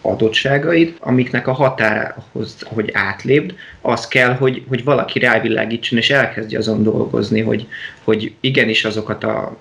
adottságaid, 0.00 0.94
amiknek 0.98 1.46
a 1.46 1.52
határához, 1.52 2.56
hogy 2.64 2.90
átlépd, 2.92 3.54
az 3.80 4.08
kell, 4.08 4.34
hogy, 4.34 4.64
hogy 4.68 4.84
valaki 4.84 5.18
rávilágítson, 5.18 5.98
és 5.98 6.10
elkezdje 6.10 6.58
azon 6.58 6.82
dolgozni, 6.82 7.40
hogy, 7.40 7.66
hogy 8.04 8.32
igenis 8.40 8.84
azokat 8.84 9.24
a, 9.24 9.56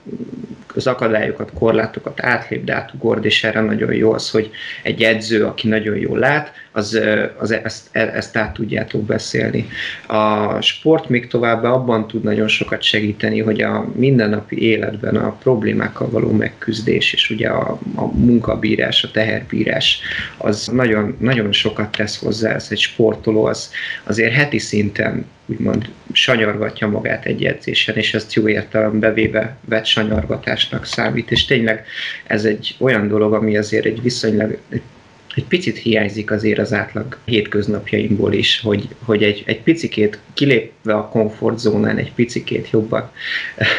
az 0.75 0.87
akadályokat, 0.87 1.51
korlátokat 1.53 2.23
átlépd, 2.23 2.69
átugord, 2.69 3.25
és 3.25 3.43
erre 3.43 3.61
nagyon 3.61 3.93
jó 3.93 4.11
az, 4.13 4.29
hogy 4.29 4.51
egy 4.83 5.03
edző, 5.03 5.45
aki 5.45 5.67
nagyon 5.67 5.97
jól 5.97 6.19
lát, 6.19 6.53
az, 6.71 6.99
az 7.37 7.51
ezt, 7.51 7.87
e, 7.91 7.99
ezt 7.99 8.37
át 8.37 8.53
tudjátok 8.53 9.03
beszélni. 9.03 9.67
A 10.07 10.61
sport 10.61 11.09
még 11.09 11.27
továbbá 11.27 11.69
abban 11.69 12.07
tud 12.07 12.23
nagyon 12.23 12.47
sokat 12.47 12.81
segíteni, 12.81 13.39
hogy 13.39 13.61
a 13.61 13.91
mindennapi 13.95 14.61
életben 14.61 15.15
a 15.15 15.31
problémákkal 15.31 16.09
való 16.09 16.31
megküzdés, 16.31 17.13
és 17.13 17.29
ugye 17.29 17.49
a, 17.49 17.79
a 17.95 18.05
munkabírás, 18.05 19.03
a 19.03 19.11
teherbírás, 19.11 19.99
az 20.37 20.67
nagyon, 20.67 21.15
nagyon 21.19 21.51
sokat 21.51 21.91
tesz 21.91 22.19
hozzá, 22.19 22.53
ez 22.53 22.67
egy 22.69 22.79
sportoló, 22.79 23.45
az 23.45 23.71
azért 24.03 24.33
heti 24.33 24.59
szinten 24.59 25.25
úgymond 25.51 25.89
sanyargatja 26.11 26.87
magát 26.87 27.25
egy 27.25 27.45
edzésen, 27.45 27.95
és 27.95 28.13
ezt 28.13 28.33
jó 28.33 28.47
értelembe 28.47 29.13
véve 29.13 29.57
vett 29.65 29.85
sanyargatásnak 29.85 30.85
számít, 30.85 31.31
és 31.31 31.45
tényleg 31.45 31.85
ez 32.27 32.45
egy 32.45 32.75
olyan 32.79 33.07
dolog, 33.07 33.33
ami 33.33 33.57
azért 33.57 33.85
egy 33.85 34.01
viszonylag 34.01 34.57
egy 35.35 35.45
picit 35.45 35.77
hiányzik 35.77 36.31
azért 36.31 36.59
az 36.59 36.73
átlag 36.73 37.17
hétköznapjaimból 37.25 38.33
is, 38.33 38.59
hogy, 38.59 38.87
hogy 39.03 39.23
egy, 39.23 39.43
egy 39.45 39.61
picikét 39.61 40.19
kilépve 40.33 40.93
a 40.93 41.07
komfortzónán, 41.07 41.97
egy 41.97 42.13
picikét 42.13 42.69
jobban 42.71 43.11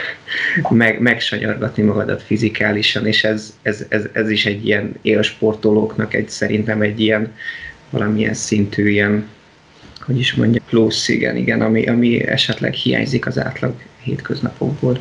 meg, 0.71 1.01
megsanyargatni 1.01 1.83
magadat 1.83 2.23
fizikálisan, 2.23 3.07
és 3.07 3.25
ez, 3.25 3.57
ez, 3.63 3.87
ez, 3.89 4.05
ez 4.13 4.31
is 4.31 4.47
egy 4.47 4.67
ilyen 4.67 4.95
élsportolóknak 5.03 6.15
egy, 6.15 6.29
szerintem 6.29 6.83
egy 6.83 7.01
ilyen 7.01 7.33
valamilyen 7.91 8.35
szintű 8.35 8.89
ilyen, 8.89 9.29
hogy 10.05 10.19
is 10.19 10.35
mondja, 10.35 10.63
plusz, 10.69 11.09
igen, 11.09 11.37
igen, 11.37 11.61
ami, 11.61 11.87
ami 11.87 12.27
esetleg 12.27 12.73
hiányzik 12.73 13.27
az 13.27 13.39
átlag 13.39 13.75
hétköznapokból. 14.03 14.99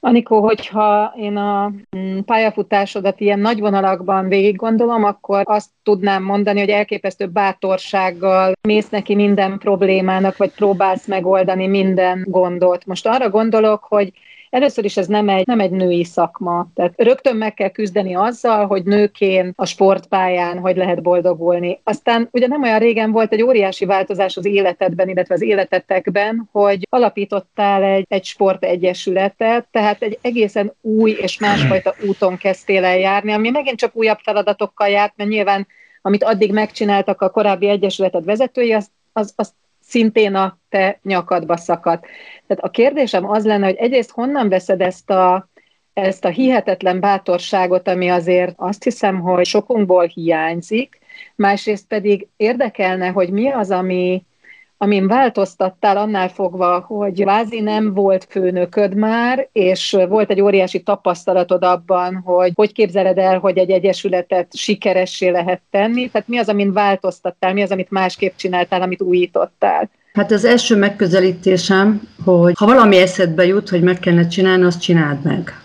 Anikó, 0.00 0.40
hogyha 0.40 1.14
én 1.16 1.36
a 1.36 1.72
mm, 1.96 2.18
pályafutásodat 2.18 3.20
ilyen 3.20 3.38
nagy 3.38 3.60
vonalakban 3.60 4.28
végig 4.28 4.56
gondolom, 4.56 5.04
akkor 5.04 5.42
azt 5.44 5.70
tudnám 5.82 6.22
mondani, 6.22 6.58
hogy 6.58 6.68
elképesztő 6.68 7.26
bátorsággal 7.26 8.52
mész 8.60 8.88
neki 8.88 9.14
minden 9.14 9.58
problémának, 9.58 10.36
vagy 10.36 10.50
próbálsz 10.50 11.06
megoldani 11.06 11.66
minden 11.66 12.24
gondot. 12.28 12.86
Most 12.86 13.06
arra 13.06 13.30
gondolok, 13.30 13.84
hogy 13.88 14.12
Először 14.50 14.84
is 14.84 14.96
ez 14.96 15.06
nem 15.06 15.28
egy, 15.28 15.46
nem 15.46 15.60
egy 15.60 15.70
női 15.70 16.04
szakma. 16.04 16.70
Tehát 16.74 16.92
rögtön 16.96 17.36
meg 17.36 17.54
kell 17.54 17.68
küzdeni 17.68 18.14
azzal, 18.14 18.66
hogy 18.66 18.84
nőként 18.84 19.52
a 19.56 19.66
sportpályán 19.66 20.58
hogy 20.58 20.76
lehet 20.76 21.02
boldogulni. 21.02 21.80
Aztán 21.84 22.28
ugye 22.32 22.46
nem 22.46 22.62
olyan 22.62 22.78
régen 22.78 23.12
volt 23.12 23.32
egy 23.32 23.42
óriási 23.42 23.84
változás 23.84 24.36
az 24.36 24.44
életedben, 24.44 25.08
illetve 25.08 25.34
az 25.34 25.42
életetekben, 25.42 26.48
hogy 26.52 26.86
alapítottál 26.90 27.82
egy, 27.82 28.04
egy 28.08 28.24
sportegyesületet, 28.24 29.66
tehát 29.70 30.02
egy 30.02 30.18
egészen 30.20 30.72
új 30.80 31.10
és 31.10 31.38
másfajta 31.38 31.94
úton 32.06 32.36
kezdtél 32.36 32.84
el 32.84 32.98
járni, 32.98 33.32
ami 33.32 33.50
megint 33.50 33.78
csak 33.78 33.96
újabb 33.96 34.18
feladatokkal 34.22 34.88
járt, 34.88 35.12
mert 35.16 35.30
nyilván 35.30 35.66
amit 36.02 36.24
addig 36.24 36.52
megcsináltak 36.52 37.20
a 37.20 37.30
korábbi 37.30 37.68
egyesületed 37.68 38.24
vezetői, 38.24 38.72
az, 38.72 38.90
az, 39.12 39.32
az 39.36 39.52
szintén 39.88 40.34
a 40.34 40.58
te 40.68 40.98
nyakadba 41.02 41.56
szakadt. 41.56 42.06
Tehát 42.46 42.64
a 42.64 42.70
kérdésem 42.70 43.30
az 43.30 43.44
lenne, 43.44 43.66
hogy 43.66 43.76
egyrészt 43.76 44.10
honnan 44.10 44.48
veszed 44.48 44.80
ezt 44.80 45.10
a, 45.10 45.48
ezt 45.92 46.24
a 46.24 46.28
hihetetlen 46.28 47.00
bátorságot, 47.00 47.88
ami 47.88 48.08
azért 48.08 48.54
azt 48.56 48.82
hiszem, 48.82 49.20
hogy 49.20 49.46
sokunkból 49.46 50.04
hiányzik, 50.04 50.98
másrészt 51.34 51.86
pedig 51.86 52.28
érdekelne, 52.36 53.08
hogy 53.08 53.30
mi 53.30 53.50
az, 53.50 53.70
ami, 53.70 54.24
amin 54.80 55.06
változtattál 55.06 55.96
annál 55.96 56.28
fogva, 56.28 56.84
hogy 56.86 57.24
vázi 57.24 57.60
nem 57.60 57.94
volt 57.94 58.26
főnököd 58.30 58.94
már, 58.94 59.48
és 59.52 59.96
volt 60.08 60.30
egy 60.30 60.40
óriási 60.40 60.82
tapasztalatod 60.82 61.62
abban, 61.62 62.22
hogy 62.24 62.52
hogy 62.54 62.72
képzeled 62.72 63.18
el, 63.18 63.38
hogy 63.38 63.58
egy 63.58 63.70
egyesületet 63.70 64.56
sikeressé 64.56 65.28
lehet 65.28 65.60
tenni, 65.70 66.10
tehát 66.10 66.28
mi 66.28 66.38
az, 66.38 66.48
amin 66.48 66.72
változtattál, 66.72 67.52
mi 67.52 67.62
az, 67.62 67.70
amit 67.70 67.90
másképp 67.90 68.36
csináltál, 68.36 68.82
amit 68.82 69.02
újítottál? 69.02 69.90
Hát 70.12 70.30
az 70.32 70.44
első 70.44 70.76
megközelítésem, 70.76 72.08
hogy 72.24 72.52
ha 72.58 72.66
valami 72.66 72.96
eszedbe 72.96 73.46
jut, 73.46 73.68
hogy 73.68 73.82
meg 73.82 73.98
kellene 73.98 74.26
csinálni, 74.26 74.64
azt 74.64 74.80
csináld 74.80 75.22
meg. 75.22 75.60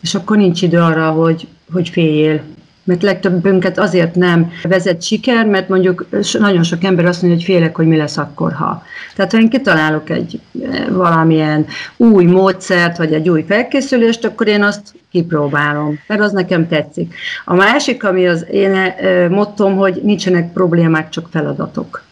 És 0.00 0.14
akkor 0.14 0.36
nincs 0.36 0.62
idő 0.62 0.78
arra, 0.78 1.10
hogy, 1.10 1.46
hogy 1.72 1.88
féljél 1.88 2.42
mert 2.88 3.02
legtöbbünket 3.02 3.78
azért 3.78 4.14
nem 4.14 4.52
vezet 4.62 5.02
siker, 5.02 5.46
mert 5.46 5.68
mondjuk 5.68 6.06
nagyon 6.38 6.62
sok 6.62 6.84
ember 6.84 7.04
azt 7.04 7.22
mondja, 7.22 7.38
hogy 7.38 7.54
félek, 7.54 7.76
hogy 7.76 7.86
mi 7.86 7.96
lesz 7.96 8.16
akkor, 8.16 8.52
ha. 8.52 8.82
Tehát 9.16 9.32
ha 9.32 9.38
én 9.38 9.48
kitalálok 9.48 10.10
egy 10.10 10.40
eh, 10.62 10.86
valamilyen 10.90 11.66
új 11.96 12.24
módszert, 12.24 12.96
vagy 12.96 13.12
egy 13.12 13.28
új 13.28 13.44
felkészülést, 13.48 14.24
akkor 14.24 14.46
én 14.46 14.62
azt 14.62 14.94
kipróbálom, 15.10 15.98
mert 16.06 16.20
az 16.20 16.32
nekem 16.32 16.68
tetszik. 16.68 17.14
A 17.44 17.54
másik, 17.54 18.04
ami 18.04 18.28
az 18.28 18.46
én 18.50 18.74
eh, 18.74 19.28
mottom, 19.28 19.76
hogy 19.76 20.00
nincsenek 20.02 20.52
problémák, 20.52 21.08
csak 21.08 21.28
feladatok. 21.30 22.02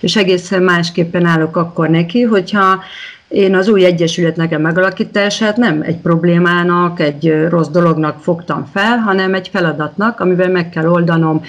És 0.00 0.16
egészen 0.16 0.62
másképpen 0.62 1.24
állok 1.24 1.56
akkor 1.56 1.88
neki, 1.88 2.22
hogyha 2.22 2.82
én 3.28 3.54
az 3.54 3.68
új 3.68 3.84
egyesület 3.84 4.36
nekem 4.36 4.60
megalakítását 4.60 5.56
nem 5.56 5.82
egy 5.82 5.96
problémának, 5.96 7.00
egy 7.00 7.46
rossz 7.48 7.68
dolognak 7.68 8.22
fogtam 8.22 8.68
fel, 8.72 8.98
hanem 8.98 9.34
egy 9.34 9.48
feladatnak, 9.48 10.20
amivel 10.20 10.50
meg 10.50 10.68
kell 10.68 10.86
oldanom 10.88 11.42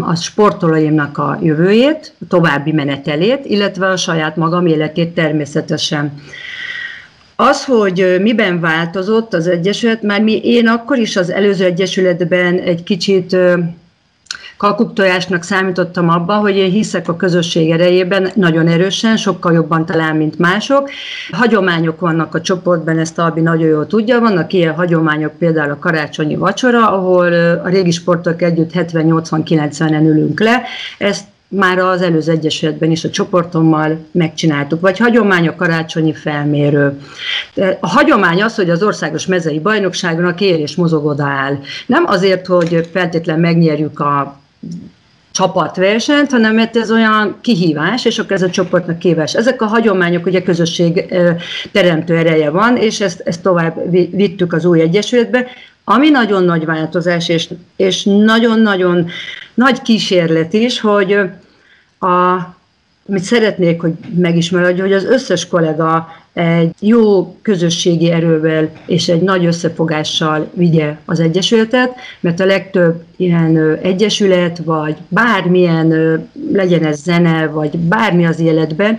a 0.00 0.14
sportolóimnak 0.14 1.18
a 1.18 1.38
jövőjét, 1.42 2.14
a 2.20 2.24
további 2.28 2.72
menetelét, 2.72 3.44
illetve 3.44 3.86
a 3.88 3.96
saját 3.96 4.36
magam 4.36 4.66
életét 4.66 5.14
természetesen. 5.14 6.12
Az, 7.36 7.64
hogy 7.64 8.16
miben 8.20 8.60
változott 8.60 9.34
az 9.34 9.46
Egyesület, 9.46 10.02
már 10.02 10.22
mi, 10.22 10.40
én 10.44 10.68
akkor 10.68 10.98
is 10.98 11.16
az 11.16 11.30
előző 11.30 11.64
Egyesületben 11.64 12.58
egy 12.58 12.82
kicsit 12.82 13.36
kalkuktojásnak 14.56 15.42
számítottam 15.42 16.08
abba, 16.08 16.34
hogy 16.34 16.56
én 16.56 16.70
hiszek 16.70 17.08
a 17.08 17.16
közösség 17.16 17.70
erejében 17.70 18.30
nagyon 18.34 18.68
erősen, 18.68 19.16
sokkal 19.16 19.52
jobban 19.52 19.86
talán, 19.86 20.16
mint 20.16 20.38
mások. 20.38 20.90
Hagyományok 21.30 22.00
vannak 22.00 22.34
a 22.34 22.40
csoportban, 22.40 22.98
ezt 22.98 23.18
Albi 23.18 23.40
nagyon 23.40 23.68
jól 23.68 23.86
tudja, 23.86 24.20
vannak 24.20 24.52
ilyen 24.52 24.74
hagyományok, 24.74 25.38
például 25.38 25.70
a 25.70 25.78
karácsonyi 25.78 26.36
vacsora, 26.36 26.90
ahol 26.90 27.32
a 27.64 27.68
régi 27.68 27.90
sportok 27.90 28.42
együtt 28.42 28.70
70-80-90-en 28.74 30.02
ülünk 30.02 30.40
le, 30.40 30.62
ezt 30.98 31.24
már 31.48 31.78
az 31.78 32.02
előző 32.02 32.32
egyesületben 32.32 32.90
is 32.90 33.04
a 33.04 33.10
csoportommal 33.10 33.98
megcsináltuk, 34.10 34.80
vagy 34.80 34.98
hagyomány 34.98 35.48
a 35.48 35.54
karácsonyi 35.54 36.14
felmérő. 36.14 37.00
A 37.80 37.88
hagyomány 37.88 38.42
az, 38.42 38.54
hogy 38.54 38.70
az 38.70 38.82
országos 38.82 39.26
mezei 39.26 39.60
bajnokságon 39.60 40.24
a 40.24 40.34
kérés 40.34 40.76
mozog 40.76 41.06
odaáll. 41.06 41.58
Nem 41.86 42.04
azért, 42.06 42.46
hogy 42.46 42.88
feltétlen 42.92 43.40
megnyerjük 43.40 44.00
a 44.00 44.38
csapatversenyt, 45.30 46.30
hanem 46.30 46.54
mert 46.54 46.76
ez 46.76 46.90
olyan 46.90 47.36
kihívás, 47.40 48.04
és 48.04 48.18
akkor 48.18 48.32
ez 48.32 48.42
a 48.42 48.50
csoportnak 48.50 48.98
kihívás. 48.98 49.34
Ezek 49.34 49.62
a 49.62 49.66
hagyományok, 49.66 50.26
ugye 50.26 50.42
közösség 50.42 51.14
teremtő 51.72 52.16
ereje 52.16 52.50
van, 52.50 52.76
és 52.76 53.00
ezt, 53.00 53.20
ezt 53.20 53.42
tovább 53.42 53.90
vittük 53.90 54.52
az 54.52 54.64
új 54.64 54.80
egyesületbe, 54.80 55.46
ami 55.84 56.10
nagyon 56.10 56.44
nagy 56.44 56.64
változás, 56.64 57.28
és, 57.28 57.48
és 57.76 58.04
nagyon-nagyon 58.04 59.08
nagy 59.54 59.82
kísérlet 59.82 60.52
is, 60.52 60.80
hogy 60.80 61.12
a 62.00 62.55
amit 63.08 63.22
szeretnék, 63.22 63.80
hogy 63.80 63.92
megismerődjön, 64.14 64.86
hogy 64.86 64.96
az 64.96 65.04
összes 65.04 65.48
kollega 65.48 66.08
egy 66.32 66.74
jó 66.80 67.36
közösségi 67.42 68.10
erővel 68.10 68.70
és 68.86 69.08
egy 69.08 69.20
nagy 69.20 69.46
összefogással 69.46 70.50
vigye 70.54 70.96
az 71.04 71.20
Egyesületet, 71.20 71.94
mert 72.20 72.40
a 72.40 72.44
legtöbb 72.44 73.02
ilyen 73.16 73.78
egyesület, 73.82 74.58
vagy 74.64 74.96
bármilyen, 75.08 75.88
legyen 76.52 76.84
ez 76.84 77.02
zene, 77.02 77.46
vagy 77.46 77.78
bármi 77.78 78.26
az 78.26 78.40
életben, 78.40 78.98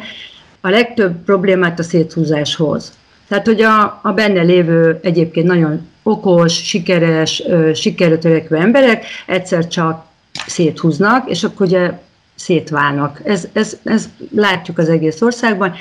a 0.61 0.69
legtöbb 0.69 1.23
problémát 1.25 1.79
a 1.79 1.83
széthúzáshoz. 1.83 2.93
Tehát, 3.27 3.45
hogy 3.45 3.61
a, 3.61 3.99
a 4.03 4.11
benne 4.11 4.41
lévő 4.41 4.99
egyébként 5.01 5.47
nagyon 5.47 5.87
okos, 6.03 6.53
sikeres, 6.53 7.43
sikerre 7.73 8.17
törekvő 8.17 8.55
emberek 8.55 9.05
egyszer 9.25 9.67
csak 9.67 10.05
széthúznak, 10.47 11.29
és 11.29 11.43
akkor 11.43 11.65
ugye 11.65 11.91
szétválnak. 12.37 13.21
Ez, 13.23 13.47
ez, 13.53 13.77
ez 13.83 14.09
látjuk 14.35 14.77
az 14.77 14.89
egész 14.89 15.21
országban. 15.21 15.73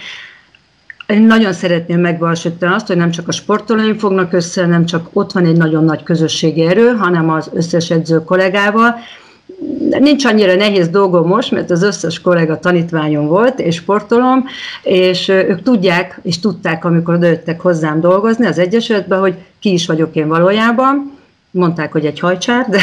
Én 1.07 1.23
nagyon 1.23 1.53
szeretném 1.53 2.01
megvalósítani 2.01 2.75
azt, 2.75 2.87
hogy 2.87 2.97
nem 2.97 3.11
csak 3.11 3.29
a 3.29 3.33
sportolóim 3.33 3.99
fognak 3.99 4.33
össze, 4.33 4.67
nem 4.67 4.87
csak 4.87 5.09
ott 5.13 5.33
van 5.33 5.45
egy 5.45 5.57
nagyon 5.57 5.85
nagy 5.85 6.03
közösségi 6.03 6.63
erő, 6.63 6.89
hanem 6.89 7.31
az 7.31 7.51
összes 7.55 7.91
edző 7.91 8.25
kollégával. 8.25 8.95
Nincs 9.99 10.25
annyira 10.25 10.55
nehéz 10.55 10.89
dolgom 10.89 11.27
most, 11.27 11.51
mert 11.51 11.71
az 11.71 11.83
összes 11.83 12.21
kollega 12.21 12.59
tanítványom 12.59 13.27
volt, 13.27 13.61
és 13.61 13.75
sportolom, 13.75 14.45
és 14.83 15.29
ők 15.29 15.63
tudják, 15.63 16.21
és 16.23 16.41
tudták, 16.41 16.85
amikor 16.85 17.15
odajöttek 17.15 17.61
hozzám 17.61 18.01
dolgozni 18.01 18.47
az 18.47 18.59
Egyesületbe, 18.59 19.17
hogy 19.17 19.35
ki 19.59 19.73
is 19.73 19.87
vagyok 19.87 20.15
én 20.15 20.29
valójában. 20.29 21.13
Mondták, 21.51 21.93
hogy 21.93 22.07
egy 22.07 22.21
hajcsár, 22.21 22.67
de 22.69 22.81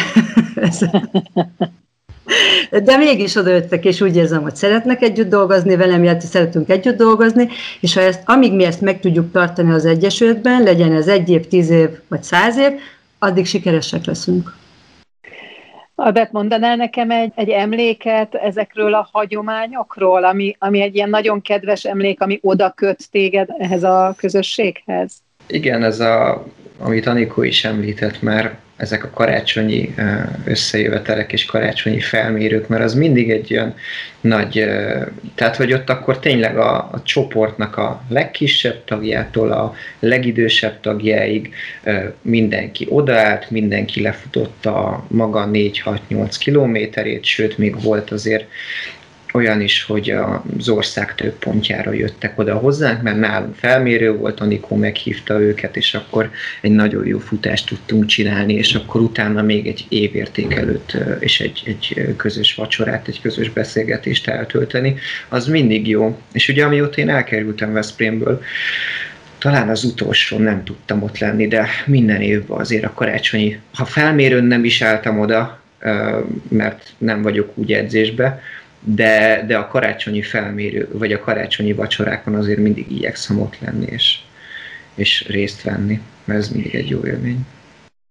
ez, 0.68 0.80
de 2.84 2.98
mégis 2.98 3.36
odajöttek, 3.36 3.86
és 3.86 4.02
úgy 4.02 4.16
érzem, 4.16 4.42
hogy 4.42 4.56
szeretnek 4.56 5.02
együtt 5.02 5.30
dolgozni 5.30 5.76
velem, 5.76 6.04
illetve 6.04 6.28
szeretünk 6.28 6.70
együtt 6.70 6.98
dolgozni, 6.98 7.50
és 7.80 7.94
ha 7.94 8.02
ezt, 8.02 8.22
amíg 8.26 8.54
mi 8.54 8.64
ezt 8.64 8.82
meg 8.82 9.00
tudjuk 9.00 9.32
tartani 9.32 9.72
az 9.72 9.86
Egyesületben, 9.86 10.64
legyen 10.64 10.92
ez 10.92 11.08
egy 11.08 11.30
év, 11.30 11.48
tíz 11.48 11.70
év, 11.70 11.90
vagy 12.08 12.24
száz 12.24 12.58
év, 12.58 12.72
addig 13.20 13.46
sikeresek 13.46 14.06
leszünk. 14.06 14.56
Albert, 15.96 16.32
mondanál 16.32 16.76
nekem 16.76 17.12
egy, 17.12 17.32
egy 17.36 17.50
emléket 17.50 18.36
ezekről 18.36 18.94
a 18.94 19.10
hagyományokról, 19.12 20.24
ami, 20.24 20.56
ami 20.60 20.82
egy 20.82 20.96
ilyen 20.96 21.10
nagyon 21.10 21.42
kedves 21.42 21.86
emlék, 21.86 22.22
ami 22.22 22.40
oda 22.42 22.72
köt 22.72 23.12
téged 23.12 23.50
ehhez 23.58 23.84
a 23.84 24.14
közösséghez? 24.18 25.23
Igen, 25.48 25.84
ez 25.84 26.00
a, 26.00 26.46
amit 26.78 27.06
Anikó 27.06 27.44
is 27.44 27.66
említett 27.66 28.22
már, 28.22 28.58
ezek 28.78 29.04
a 29.04 29.10
karácsonyi 29.10 29.96
összejövetelek 30.46 31.34
és 31.34 31.46
karácsonyi 31.46 32.00
felmérők, 32.00 32.68
mert 32.68 32.84
az 32.84 32.94
mindig 32.94 33.32
egy 33.32 33.54
olyan 33.54 33.76
nagy, 34.22 34.66
tehát 35.36 35.56
hogy 35.56 35.74
ott 35.74 35.90
akkor 35.90 36.20
tényleg 36.20 36.58
a, 36.58 36.76
a 36.76 37.02
csoportnak 37.04 37.78
a 37.78 38.04
legkisebb 38.08 38.84
tagjától 38.84 39.52
a 39.52 39.74
legidősebb 40.00 40.80
tagjáig 40.80 41.54
mindenki 42.22 42.88
odaállt, 42.90 43.50
mindenki 43.50 44.02
lefutotta 44.02 44.76
a 44.76 45.06
maga 45.08 45.50
4-6-8 45.52 46.36
kilométerét, 46.40 47.24
sőt 47.24 47.58
még 47.58 47.82
volt 47.82 48.12
azért 48.12 48.46
olyan 49.34 49.62
is, 49.62 49.84
hogy 49.84 50.10
az 50.58 50.70
ország 50.70 51.16
több 51.16 51.34
pontjára 51.34 51.92
jöttek 51.92 52.40
oda 52.40 52.56
hozzánk, 52.56 53.02
mert 53.02 53.20
nálunk 53.20 53.56
felmérő 53.56 54.16
volt, 54.16 54.40
Anikó 54.40 54.76
meghívta 54.76 55.42
őket, 55.42 55.78
és 55.78 55.94
akkor 55.94 56.32
egy 56.62 56.72
nagyon 56.72 57.08
jó 57.08 57.20
futást 57.20 57.68
tudtunk 57.68 58.06
csinálni, 58.06 58.54
és 58.54 58.74
akkor 58.74 59.02
utána 59.02 59.42
még 59.42 59.68
egy 59.68 59.86
évértékelőt 59.90 60.98
és 61.20 61.40
egy, 61.40 61.64
egy 61.66 62.16
közös 62.18 62.56
vacsorát, 62.56 63.08
egy 63.08 63.22
közös 63.22 63.50
beszélgetést 63.50 64.28
eltölteni, 64.28 64.96
az 65.30 65.48
mindig 65.48 65.88
jó. 65.88 66.20
És 66.32 66.50
ugye 66.50 66.66
amióta 66.66 67.02
én 67.02 67.10
elkerültem 67.10 67.74
Veszprémből, 67.74 68.42
talán 69.38 69.70
az 69.70 69.84
utolsó 69.84 70.38
nem 70.38 70.64
tudtam 70.64 71.04
ott 71.04 71.18
lenni, 71.18 71.48
de 71.48 71.68
minden 71.86 72.22
évben 72.22 72.60
azért 72.60 72.84
a 72.84 72.94
karácsonyi, 72.94 73.60
ha 73.74 73.86
felmérőn 73.86 74.44
nem 74.44 74.64
is 74.64 74.82
álltam 74.82 75.20
oda, 75.20 75.62
mert 76.50 76.94
nem 76.98 77.22
vagyok 77.22 77.58
úgy 77.58 77.74
edzésbe, 77.74 78.42
de, 78.84 79.44
de 79.48 79.58
a 79.58 79.68
karácsonyi 79.68 80.22
felmérő, 80.22 80.90
vagy 80.92 81.12
a 81.12 81.20
karácsonyi 81.20 81.74
vacsorákon 81.74 82.36
azért 82.36 82.60
mindig 82.60 82.92
igyekszem 82.92 83.42
ott 83.42 83.60
lenni, 83.60 83.86
és, 83.90 84.20
és 84.96 85.28
részt 85.28 85.64
venni, 85.64 86.02
mert 86.24 86.40
ez 86.40 86.50
mindig 86.50 86.76
egy 86.76 86.90
jó 86.90 87.06
élmény. 87.06 87.46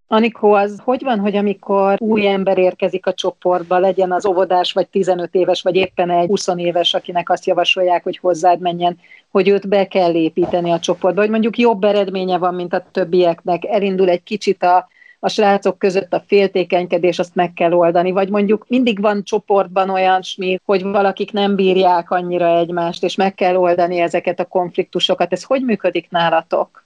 Anikó, 0.06 0.52
az 0.52 0.80
hogy 0.84 1.02
van, 1.02 1.18
hogy 1.18 1.36
amikor 1.36 1.96
új 1.98 2.26
ember 2.26 2.58
érkezik 2.58 3.06
a 3.06 3.14
csoportba, 3.14 3.78
legyen 3.78 4.12
az 4.12 4.26
óvodás, 4.26 4.72
vagy 4.72 4.88
15 4.88 5.34
éves, 5.34 5.62
vagy 5.62 5.76
éppen 5.76 6.10
egy 6.10 6.26
20 6.26 6.48
éves, 6.56 6.94
akinek 6.94 7.30
azt 7.30 7.46
javasolják, 7.46 8.02
hogy 8.02 8.18
hozzád 8.18 8.60
menjen, 8.60 8.98
hogy 9.30 9.48
őt 9.48 9.68
be 9.68 9.86
kell 9.86 10.14
építeni 10.14 10.70
a 10.70 10.78
csoportba, 10.78 11.20
hogy 11.20 11.30
mondjuk 11.30 11.58
jobb 11.58 11.84
eredménye 11.84 12.38
van, 12.38 12.54
mint 12.54 12.72
a 12.72 12.86
többieknek, 12.92 13.64
elindul 13.64 14.08
egy 14.08 14.22
kicsit 14.22 14.62
a, 14.62 14.88
a 15.24 15.28
srácok 15.28 15.78
között 15.78 16.12
a 16.12 16.24
féltékenykedés, 16.26 17.18
azt 17.18 17.34
meg 17.34 17.52
kell 17.52 17.72
oldani, 17.72 18.10
vagy 18.10 18.28
mondjuk 18.28 18.64
mindig 18.68 19.00
van 19.00 19.22
csoportban 19.24 19.90
olyan 19.90 20.22
smi, 20.22 20.60
hogy 20.64 20.82
valakik 20.82 21.32
nem 21.32 21.54
bírják 21.54 22.10
annyira 22.10 22.58
egymást, 22.58 23.04
és 23.04 23.14
meg 23.14 23.34
kell 23.34 23.56
oldani 23.56 23.98
ezeket 23.98 24.40
a 24.40 24.44
konfliktusokat. 24.44 25.32
Ez 25.32 25.42
hogy 25.42 25.62
működik 25.62 26.10
nálatok? 26.10 26.84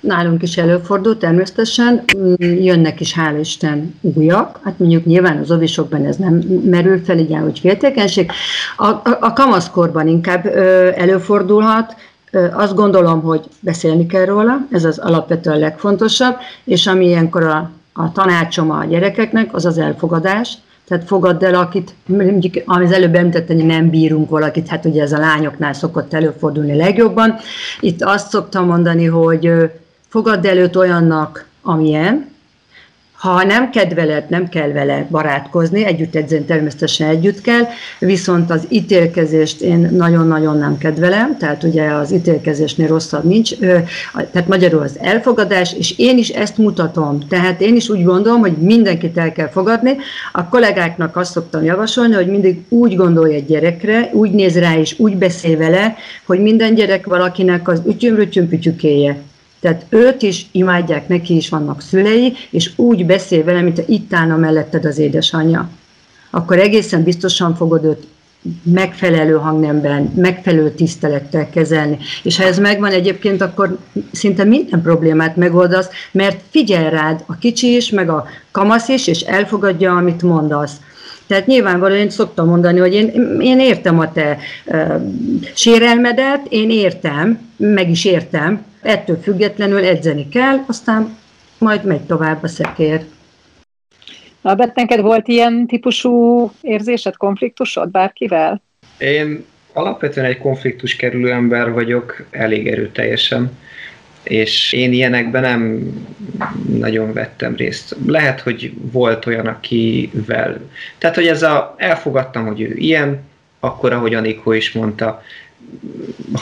Nálunk 0.00 0.42
is 0.42 0.56
előfordul 0.56 1.16
természetesen, 1.16 2.04
jönnek 2.38 3.00
is, 3.00 3.14
hál' 3.14 3.38
Isten, 3.40 3.98
újak, 4.00 4.60
hát 4.64 4.78
mondjuk 4.78 5.04
nyilván 5.04 5.38
az 5.38 5.50
ovisokban 5.50 6.06
ez 6.06 6.16
nem 6.16 6.34
merül 6.64 7.04
fel, 7.04 7.18
igen, 7.18 7.42
hogy 7.42 7.58
féltékenység. 7.58 8.30
A, 8.76 8.86
a, 8.86 9.18
a 9.20 9.32
kamaszkorban 9.32 10.08
inkább 10.08 10.44
ö, 10.44 10.90
előfordulhat, 10.94 11.96
azt 12.52 12.74
gondolom, 12.74 13.22
hogy 13.22 13.44
beszélni 13.60 14.06
kell 14.06 14.24
róla, 14.24 14.66
ez 14.70 14.84
az 14.84 14.98
alapvetően 14.98 15.58
legfontosabb, 15.58 16.36
és 16.64 16.86
ami 16.86 17.06
ilyenkor 17.06 17.42
a, 17.42 17.70
a 17.92 18.12
tanácsom 18.12 18.70
a 18.70 18.84
gyerekeknek, 18.84 19.54
az 19.54 19.64
az 19.64 19.78
elfogadás, 19.78 20.58
tehát 20.88 21.04
fogadd 21.04 21.44
el, 21.44 21.54
akit, 21.54 21.94
mondjuk, 22.06 22.54
az 22.66 22.92
előbb 22.92 23.14
említett, 23.14 23.46
hogy 23.46 23.64
nem 23.64 23.90
bírunk 23.90 24.30
valakit, 24.30 24.68
hát 24.68 24.84
ugye 24.84 25.02
ez 25.02 25.12
a 25.12 25.18
lányoknál 25.18 25.72
szokott 25.72 26.14
előfordulni 26.14 26.76
legjobban. 26.76 27.34
Itt 27.80 28.02
azt 28.02 28.30
szoktam 28.30 28.66
mondani, 28.66 29.04
hogy 29.04 29.52
fogadd 30.08 30.46
el 30.46 30.56
őt 30.56 30.76
olyannak, 30.76 31.46
amilyen, 31.62 32.34
ha 33.26 33.44
nem 33.44 33.70
kedveled, 33.70 34.24
nem 34.28 34.48
kell 34.48 34.72
vele 34.72 35.06
barátkozni, 35.10 35.84
együtt 35.84 36.14
edzeni 36.14 36.44
természetesen 36.44 37.08
együtt 37.08 37.40
kell, 37.40 37.62
viszont 37.98 38.50
az 38.50 38.66
ítélkezést 38.68 39.60
én 39.60 39.88
nagyon-nagyon 39.92 40.58
nem 40.58 40.78
kedvelem, 40.78 41.36
tehát 41.38 41.62
ugye 41.62 41.84
az 41.84 42.12
ítélkezésnél 42.12 42.86
rosszabb 42.86 43.24
nincs, 43.24 43.58
tehát 44.12 44.48
magyarul 44.48 44.82
az 44.82 44.98
elfogadás, 45.00 45.74
és 45.78 45.98
én 45.98 46.18
is 46.18 46.28
ezt 46.28 46.58
mutatom, 46.58 47.18
tehát 47.28 47.60
én 47.60 47.76
is 47.76 47.88
úgy 47.88 48.04
gondolom, 48.04 48.40
hogy 48.40 48.56
mindenkit 48.56 49.18
el 49.18 49.32
kell 49.32 49.48
fogadni, 49.48 49.96
a 50.32 50.48
kollégáknak 50.48 51.16
azt 51.16 51.32
szoktam 51.32 51.64
javasolni, 51.64 52.14
hogy 52.14 52.26
mindig 52.26 52.64
úgy 52.68 52.96
gondolj 52.96 53.34
egy 53.34 53.46
gyerekre, 53.46 54.10
úgy 54.12 54.30
néz 54.30 54.58
rá 54.58 54.78
és 54.78 54.98
úgy 54.98 55.16
beszél 55.16 55.56
vele, 55.56 55.96
hogy 56.26 56.40
minden 56.40 56.74
gyerek 56.74 57.06
valakinek 57.06 57.68
az 57.68 57.82
ütyöm-rütyöm-pütyükéje. 57.86 59.18
Tehát 59.66 59.86
őt 59.88 60.22
is 60.22 60.46
imádják, 60.52 61.08
neki 61.08 61.36
is 61.36 61.48
vannak 61.48 61.80
szülei, 61.80 62.32
és 62.50 62.70
úgy 62.76 63.06
beszél 63.06 63.44
vele, 63.44 63.60
mint 63.60 63.82
itt 63.86 64.14
állna 64.14 64.36
melletted 64.36 64.84
az 64.84 64.98
édesanyja. 64.98 65.68
Akkor 66.30 66.58
egészen 66.58 67.02
biztosan 67.02 67.54
fogod 67.54 67.84
őt 67.84 68.06
megfelelő 68.62 69.34
hangnemben, 69.34 70.12
megfelelő 70.16 70.70
tisztelettel 70.70 71.50
kezelni. 71.50 71.98
És 72.22 72.36
ha 72.36 72.44
ez 72.44 72.58
megvan 72.58 72.90
egyébként, 72.90 73.42
akkor 73.42 73.78
szinte 74.12 74.44
minden 74.44 74.82
problémát 74.82 75.36
megoldasz, 75.36 75.88
mert 76.12 76.40
figyel 76.50 76.90
rád 76.90 77.22
a 77.26 77.38
kicsi 77.38 77.76
is, 77.76 77.90
meg 77.90 78.08
a 78.08 78.26
kamasz 78.50 78.88
is, 78.88 79.06
és 79.06 79.20
elfogadja, 79.20 79.96
amit 79.96 80.22
mondasz. 80.22 80.76
Tehát 81.26 81.46
nyilvánvalóan 81.46 81.98
én 81.98 82.10
szoktam 82.10 82.48
mondani, 82.48 82.78
hogy 82.78 82.94
én, 82.94 83.38
én 83.40 83.60
értem 83.60 83.98
a 83.98 84.12
te 84.12 84.38
uh, 84.66 84.94
sérelmedet, 85.54 86.46
én 86.48 86.70
értem, 86.70 87.38
meg 87.56 87.90
is 87.90 88.04
értem, 88.04 88.64
ettől 88.86 89.16
függetlenül 89.22 89.84
edzeni 89.84 90.28
kell, 90.28 90.64
aztán 90.66 91.16
majd 91.58 91.84
megy 91.84 92.00
tovább 92.00 92.42
a 92.42 92.48
szekér. 92.48 93.04
Albert, 94.42 94.74
neked 94.74 95.00
volt 95.00 95.28
ilyen 95.28 95.66
típusú 95.66 96.50
érzésed, 96.60 97.16
konfliktusod 97.16 97.90
bárkivel? 97.90 98.62
Én 98.98 99.44
alapvetően 99.72 100.26
egy 100.26 100.38
konfliktus 100.38 100.96
kerülő 100.96 101.30
ember 101.30 101.72
vagyok, 101.72 102.24
elég 102.30 102.66
erőteljesen, 102.66 103.58
és 104.22 104.72
én 104.72 104.92
ilyenekben 104.92 105.42
nem 105.42 105.90
nagyon 106.68 107.12
vettem 107.12 107.56
részt. 107.56 107.96
Lehet, 108.06 108.40
hogy 108.40 108.72
volt 108.92 109.26
olyan, 109.26 109.46
akivel... 109.46 110.60
Tehát, 110.98 111.16
hogy 111.16 111.26
ez 111.26 111.42
a... 111.42 111.74
Elfogadtam, 111.78 112.46
hogy 112.46 112.60
ő 112.60 112.74
ilyen, 112.74 113.20
akkor, 113.60 113.92
ahogy 113.92 114.14
Anikó 114.14 114.52
is 114.52 114.72
mondta, 114.72 115.22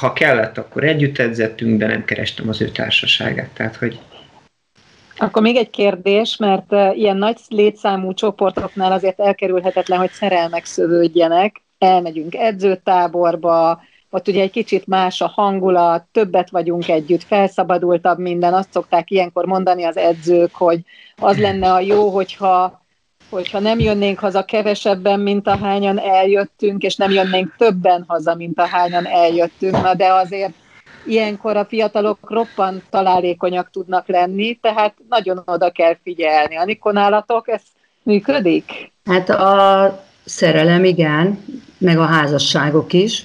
ha 0.01 0.13
kellett, 0.13 0.59
akkor 0.59 0.85
együtt 0.85 1.19
edzettünk, 1.19 1.79
de 1.79 1.87
nem 1.87 2.05
kerestem 2.05 2.49
az 2.49 2.61
ő 2.61 2.69
társaságát. 2.69 3.49
Tehát, 3.49 3.77
hogy 3.77 3.99
akkor 5.17 5.43
még 5.43 5.57
egy 5.57 5.71
kérdés, 5.71 6.37
mert 6.37 6.73
ilyen 6.97 7.17
nagy 7.17 7.39
létszámú 7.49 8.15
csoportoknál 8.15 8.93
azért 8.93 9.21
elkerülhetetlen, 9.21 9.99
hogy 9.99 10.11
szerelmek 10.11 10.65
szövődjenek. 10.65 11.63
elmegyünk 11.79 12.35
edzőtáborba, 12.35 13.83
ott 14.11 14.29
ugye 14.29 14.43
egy 14.43 14.51
kicsit 14.51 14.87
más 14.87 15.21
a 15.21 15.27
hangulat, 15.27 16.05
többet 16.13 16.51
vagyunk 16.51 16.89
együtt, 16.89 17.23
felszabadultabb 17.23 18.19
minden. 18.19 18.55
Azt 18.55 18.73
szokták 18.73 19.11
ilyenkor 19.11 19.45
mondani 19.45 19.85
az 19.85 19.97
edzők, 19.97 20.55
hogy 20.55 20.81
az 21.17 21.39
lenne 21.39 21.73
a 21.73 21.81
jó, 21.81 22.09
hogyha 22.09 22.84
hogyha 23.31 23.59
nem 23.59 23.79
jönnénk 23.79 24.19
haza 24.19 24.45
kevesebben, 24.45 25.21
mint 25.21 25.49
ahányan 25.49 25.99
eljöttünk, 25.99 26.83
és 26.83 26.97
nem 26.97 27.11
jönnénk 27.11 27.55
többen 27.59 28.05
haza, 28.07 28.35
mint 28.35 28.61
ahányan 28.61 29.07
eljöttünk, 29.07 29.83
na 29.83 29.95
de 29.95 30.13
azért 30.13 30.53
ilyenkor 31.07 31.57
a 31.57 31.65
fiatalok 31.65 32.19
roppant 32.31 32.83
találékonyak 32.91 33.71
tudnak 33.71 34.09
lenni, 34.09 34.55
tehát 34.55 34.95
nagyon 35.09 35.43
oda 35.45 35.71
kell 35.71 35.97
figyelni. 36.03 36.57
Anikon 36.57 36.93
nálatok 36.93 37.49
ez 37.49 37.63
működik? 38.03 38.93
Hát 39.05 39.29
a 39.29 40.05
szerelem 40.25 40.85
igen, 40.85 41.45
meg 41.79 41.99
a 41.99 42.05
házasságok 42.05 42.93
is, 42.93 43.25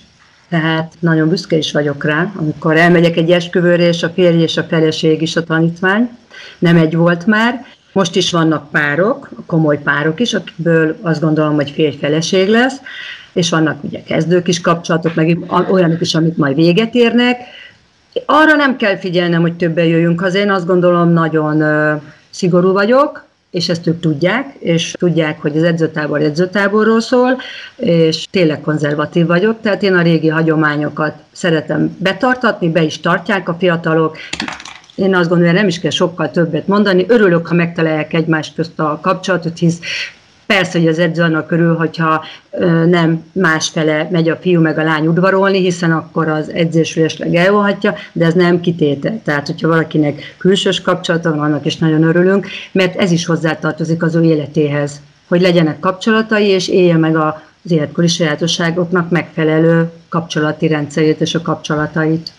tehát 0.49 0.93
nagyon 0.99 1.29
büszke 1.29 1.57
is 1.57 1.71
vagyok 1.71 2.03
rá, 2.03 2.31
amikor 2.35 2.77
elmegyek 2.77 3.17
egy 3.17 3.31
esküvőre, 3.31 3.87
és 3.87 4.03
a 4.03 4.09
férj 4.09 4.41
és 4.41 4.57
a 4.57 4.63
feleség 4.63 5.21
is 5.21 5.35
a 5.35 5.43
tanítvány, 5.43 6.17
nem 6.59 6.77
egy 6.77 6.95
volt 6.95 7.25
már, 7.25 7.65
most 7.99 8.15
is 8.15 8.31
vannak 8.31 8.69
párok, 8.71 9.29
komoly 9.45 9.81
párok 9.81 10.19
is, 10.19 10.33
akikből 10.33 10.97
azt 11.01 11.21
gondolom, 11.21 11.55
hogy 11.55 11.69
férj-feleség 11.69 12.47
lesz, 12.49 12.75
és 13.33 13.49
vannak 13.49 13.83
ugye 13.83 14.03
kezdők 14.03 14.47
is 14.47 14.61
kapcsolatok, 14.61 15.15
meg 15.15 15.37
olyanok 15.69 16.01
is, 16.01 16.15
amik 16.15 16.35
majd 16.35 16.55
véget 16.55 16.95
érnek. 16.95 17.37
Arra 18.25 18.55
nem 18.55 18.75
kell 18.75 18.97
figyelnem, 18.97 19.41
hogy 19.41 19.53
többen 19.53 19.85
jöjjünk 19.85 20.19
haza, 20.19 20.37
én 20.37 20.51
azt 20.51 20.65
gondolom 20.65 21.09
nagyon 21.09 21.63
szigorú 22.29 22.71
vagyok, 22.71 23.25
és 23.51 23.69
ezt 23.69 23.87
ők 23.87 23.99
tudják, 23.99 24.55
és 24.59 24.91
tudják, 24.91 25.41
hogy 25.41 25.57
az 25.57 25.63
edzőtábor 25.63 26.21
edzőtáborról 26.21 27.01
szól, 27.01 27.37
és 27.75 28.27
tényleg 28.31 28.61
konzervatív 28.61 29.25
vagyok, 29.25 29.61
tehát 29.61 29.83
én 29.83 29.93
a 29.93 30.01
régi 30.01 30.27
hagyományokat 30.27 31.13
szeretem 31.31 31.97
betartatni, 31.99 32.69
be 32.69 32.81
is 32.81 32.99
tartják 32.99 33.49
a 33.49 33.55
fiatalok, 33.59 34.17
én 34.99 35.15
azt 35.15 35.29
gondolom, 35.29 35.53
nem 35.53 35.67
is 35.67 35.79
kell 35.79 35.91
sokkal 35.91 36.31
többet 36.31 36.67
mondani. 36.67 37.05
Örülök, 37.07 37.47
ha 37.47 37.53
megtalálják 37.53 38.13
egymás 38.13 38.53
közt 38.55 38.79
a 38.79 38.99
kapcsolatot, 39.01 39.57
hisz 39.57 39.79
Persze, 40.55 40.79
hogy 40.79 40.87
az 40.87 40.99
edző 40.99 41.21
annak 41.21 41.47
körül, 41.47 41.75
hogyha 41.75 42.25
nem 42.85 43.23
másfele 43.31 44.07
megy 44.11 44.29
a 44.29 44.35
fiú 44.35 44.61
meg 44.61 44.77
a 44.77 44.83
lány 44.83 45.07
udvarolni, 45.07 45.59
hiszen 45.59 45.91
akkor 45.91 46.27
az 46.27 46.51
edzés 46.53 46.95
esetleg 46.95 47.35
elvolhatja, 47.35 47.95
de 48.11 48.25
ez 48.25 48.33
nem 48.33 48.59
kitétel. 48.59 49.21
Tehát, 49.23 49.45
hogyha 49.45 49.67
valakinek 49.67 50.35
külsős 50.37 50.81
kapcsolata 50.81 51.29
van, 51.29 51.39
annak 51.39 51.65
is 51.65 51.77
nagyon 51.77 52.03
örülünk, 52.03 52.47
mert 52.71 52.95
ez 52.95 53.11
is 53.11 53.25
hozzátartozik 53.25 54.03
az 54.03 54.15
ő 54.15 54.23
életéhez, 54.23 55.01
hogy 55.27 55.41
legyenek 55.41 55.79
kapcsolatai, 55.79 56.45
és 56.45 56.67
élje 56.67 56.97
meg 56.97 57.15
az 57.15 57.71
életkori 57.71 58.07
sajátosságoknak 58.07 59.09
megfelelő 59.09 59.91
kapcsolati 60.09 60.67
rendszerét 60.67 61.21
és 61.21 61.35
a 61.35 61.41
kapcsolatait. 61.41 62.31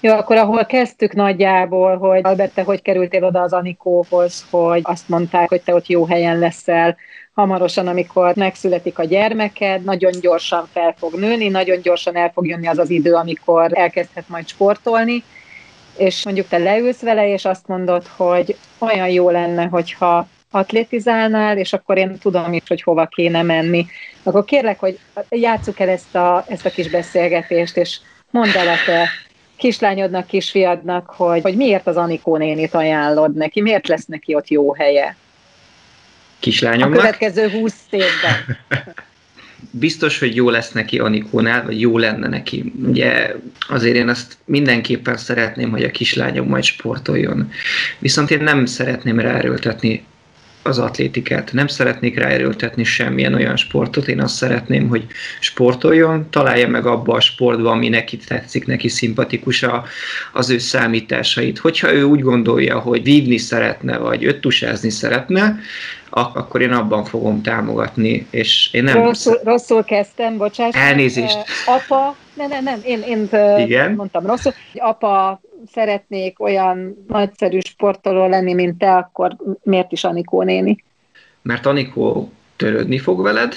Jó, 0.00 0.12
akkor 0.12 0.36
ahol 0.36 0.64
kezdtük 0.64 1.14
nagyjából, 1.14 1.96
hogy 1.96 2.20
Albert, 2.22 2.54
te 2.54 2.62
hogy 2.62 2.82
kerültél 2.82 3.24
oda 3.24 3.40
az 3.40 3.52
Anikóhoz, 3.52 4.46
hogy 4.50 4.80
azt 4.82 5.08
mondták, 5.08 5.48
hogy 5.48 5.62
te 5.62 5.74
ott 5.74 5.86
jó 5.86 6.06
helyen 6.06 6.38
leszel, 6.38 6.96
hamarosan, 7.34 7.86
amikor 7.86 8.36
megszületik 8.36 8.98
a 8.98 9.04
gyermeked, 9.04 9.84
nagyon 9.84 10.12
gyorsan 10.20 10.68
fel 10.72 10.94
fog 10.98 11.14
nőni, 11.14 11.48
nagyon 11.48 11.80
gyorsan 11.80 12.16
el 12.16 12.30
fog 12.34 12.46
jönni 12.46 12.66
az 12.66 12.78
az 12.78 12.90
idő, 12.90 13.14
amikor 13.14 13.78
elkezdhet 13.78 14.28
majd 14.28 14.48
sportolni, 14.48 15.24
és 15.96 16.24
mondjuk 16.24 16.48
te 16.48 16.58
leülsz 16.58 17.00
vele, 17.00 17.32
és 17.32 17.44
azt 17.44 17.66
mondod, 17.66 18.06
hogy 18.16 18.56
olyan 18.78 19.08
jó 19.08 19.30
lenne, 19.30 19.64
hogyha 19.64 20.28
atlétizálnál, 20.50 21.58
és 21.58 21.72
akkor 21.72 21.98
én 21.98 22.18
tudom 22.18 22.52
is, 22.52 22.62
hogy 22.68 22.82
hova 22.82 23.06
kéne 23.06 23.42
menni. 23.42 23.86
Akkor 24.22 24.44
kérlek, 24.44 24.78
hogy 24.78 24.98
játsszuk 25.28 25.80
el 25.80 25.88
ezt 25.88 26.14
a, 26.14 26.44
ezt 26.48 26.66
a 26.66 26.70
kis 26.70 26.90
beszélgetést, 26.90 27.76
és 27.76 28.00
mondd 28.30 28.56
el 28.56 28.68
a 28.68 28.76
te 28.86 29.08
kislányodnak, 29.58 30.26
kisfiadnak, 30.26 31.10
hogy, 31.10 31.42
hogy 31.42 31.56
miért 31.56 31.86
az 31.86 31.96
Anikó 31.96 32.36
nénit 32.36 32.74
ajánlod 32.74 33.34
neki, 33.34 33.60
miért 33.60 33.88
lesz 33.88 34.04
neki 34.04 34.34
ott 34.34 34.48
jó 34.48 34.74
helye? 34.74 35.16
Kislányomnak? 36.38 36.98
A 36.98 37.00
következő 37.00 37.48
húsz 37.50 37.86
évben. 37.90 38.58
Biztos, 39.70 40.18
hogy 40.18 40.36
jó 40.36 40.50
lesz 40.50 40.72
neki 40.72 40.98
Anikónál, 40.98 41.64
vagy 41.64 41.80
jó 41.80 41.98
lenne 41.98 42.28
neki. 42.28 42.72
Ugye 42.86 43.34
azért 43.68 43.96
én 43.96 44.08
azt 44.08 44.36
mindenképpen 44.44 45.16
szeretném, 45.16 45.70
hogy 45.70 45.82
a 45.84 45.90
kislányom 45.90 46.48
majd 46.48 46.64
sportoljon. 46.64 47.50
Viszont 47.98 48.30
én 48.30 48.42
nem 48.42 48.66
szeretném 48.66 49.20
ráerőltetni 49.20 50.04
az 50.68 50.78
atlétikát. 50.78 51.52
Nem 51.52 51.66
szeretnék 51.66 52.18
ráerőltetni 52.18 52.84
semmilyen 52.84 53.34
olyan 53.34 53.56
sportot, 53.56 54.08
én 54.08 54.20
azt 54.20 54.34
szeretném, 54.34 54.88
hogy 54.88 55.06
sportoljon, 55.40 56.30
találja 56.30 56.68
meg 56.68 56.86
abba 56.86 57.14
a 57.14 57.20
sportba, 57.20 57.70
ami 57.70 57.88
neki 57.88 58.16
tetszik, 58.16 58.66
neki 58.66 58.88
szimpatikus 58.88 59.62
a, 59.62 59.84
az 60.32 60.50
ő 60.50 60.58
számításait. 60.58 61.58
Hogyha 61.58 61.92
ő 61.92 62.02
úgy 62.02 62.20
gondolja, 62.20 62.78
hogy 62.78 63.02
vívni 63.02 63.36
szeretne, 63.36 63.98
vagy 63.98 64.24
öttusázni 64.24 64.90
szeretne, 64.90 65.58
akkor 66.10 66.60
én 66.60 66.72
abban 66.72 67.04
fogom 67.04 67.42
támogatni, 67.42 68.26
és 68.30 68.68
én 68.72 68.84
nem... 68.84 69.02
Rosszul, 69.02 69.40
rosszul 69.44 69.84
kezdtem, 69.84 70.36
bocsánat. 70.36 70.74
Elnézést. 70.74 71.38
Apa, 71.66 72.16
nem, 72.34 72.48
nem, 72.48 72.64
nem, 72.64 72.80
én, 72.84 73.00
én 73.00 73.28
Igen? 73.58 73.92
mondtam 73.92 74.26
rosszul, 74.26 74.52
apa 74.74 75.40
szeretnék 75.72 76.40
olyan 76.40 77.04
nagyszerű 77.08 77.58
sportoló 77.58 78.28
lenni, 78.28 78.54
mint 78.54 78.78
te, 78.78 78.96
akkor 78.96 79.36
miért 79.62 79.92
is 79.92 80.04
Anikó 80.04 80.42
néni? 80.42 80.84
Mert 81.42 81.66
Anikó 81.66 82.32
törődni 82.56 82.98
fog 82.98 83.22
veled, 83.22 83.54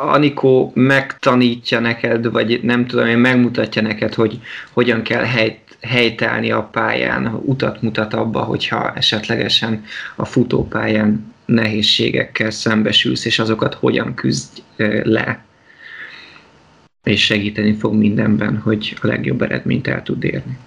Anikó 0.00 0.70
megtanítja 0.74 1.80
neked, 1.80 2.30
vagy 2.30 2.60
nem 2.62 2.86
tudom, 2.86 3.06
én 3.06 3.18
megmutatja 3.18 3.82
neked, 3.82 4.14
hogy 4.14 4.40
hogyan 4.72 5.02
kell 5.02 5.24
helyt, 5.24 5.60
helytállni 5.80 6.50
a 6.50 6.62
pályán, 6.62 7.40
utat 7.44 7.82
mutat 7.82 8.14
abba, 8.14 8.40
hogyha 8.40 8.92
esetlegesen 8.94 9.84
a 10.16 10.24
futópályán 10.24 11.31
nehézségekkel 11.44 12.50
szembesülsz, 12.50 13.24
és 13.24 13.38
azokat 13.38 13.74
hogyan 13.74 14.14
küzdj 14.14 14.62
le. 15.02 15.44
És 17.02 17.24
segíteni 17.24 17.72
fog 17.72 17.94
mindenben, 17.94 18.58
hogy 18.58 18.96
a 19.02 19.06
legjobb 19.06 19.42
eredményt 19.42 19.86
el 19.86 20.02
tud 20.02 20.24
érni. 20.24 20.58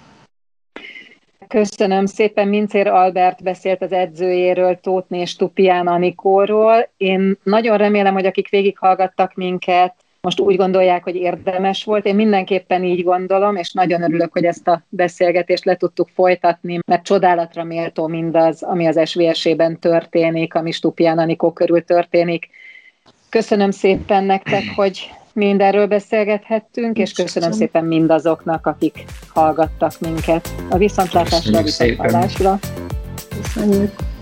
Köszönöm 1.47 2.05
szépen. 2.05 2.47
Mincér 2.47 2.87
Albert 2.87 3.43
beszélt 3.43 3.81
az 3.81 3.91
edzőjéről, 3.91 4.79
Tótné 4.81 5.19
és 5.19 5.35
Tupián 5.35 5.87
Anikóról. 5.87 6.89
Én 6.97 7.37
nagyon 7.43 7.77
remélem, 7.77 8.13
hogy 8.13 8.25
akik 8.25 8.49
végighallgattak 8.49 9.33
minket, 9.33 9.95
most 10.25 10.39
úgy 10.39 10.55
gondolják, 10.55 11.03
hogy 11.03 11.15
érdemes 11.15 11.83
volt. 11.83 12.05
Én 12.05 12.15
mindenképpen 12.15 12.83
így 12.83 13.03
gondolom, 13.03 13.55
és 13.55 13.71
nagyon 13.71 14.01
örülök, 14.01 14.31
hogy 14.31 14.45
ezt 14.45 14.67
a 14.67 14.83
beszélgetést 14.89 15.65
le 15.65 15.75
tudtuk 15.75 16.09
folytatni, 16.13 16.79
mert 16.87 17.03
csodálatra 17.03 17.63
méltó 17.63 18.07
mindaz, 18.07 18.63
ami 18.63 18.87
az 18.87 19.09
SVS-ében 19.09 19.79
történik, 19.79 20.53
ami 20.53 20.71
Stupián 20.71 21.17
Anikó 21.17 21.51
körül 21.51 21.83
történik. 21.83 22.49
Köszönöm 23.29 23.71
szépen 23.71 24.23
nektek, 24.23 24.63
hogy 24.75 25.11
mindenről 25.33 25.87
beszélgethettünk, 25.87 26.97
és 26.97 27.11
köszönöm 27.11 27.51
szépen 27.51 27.85
mindazoknak, 27.85 28.67
akik 28.67 29.03
hallgattak 29.33 29.99
minket. 29.99 30.49
A 30.69 30.77
viszontlátásra, 30.77 31.57
a 31.57 31.61
viszontlátásra. 31.61 32.59
Köszönjük. 33.41 34.14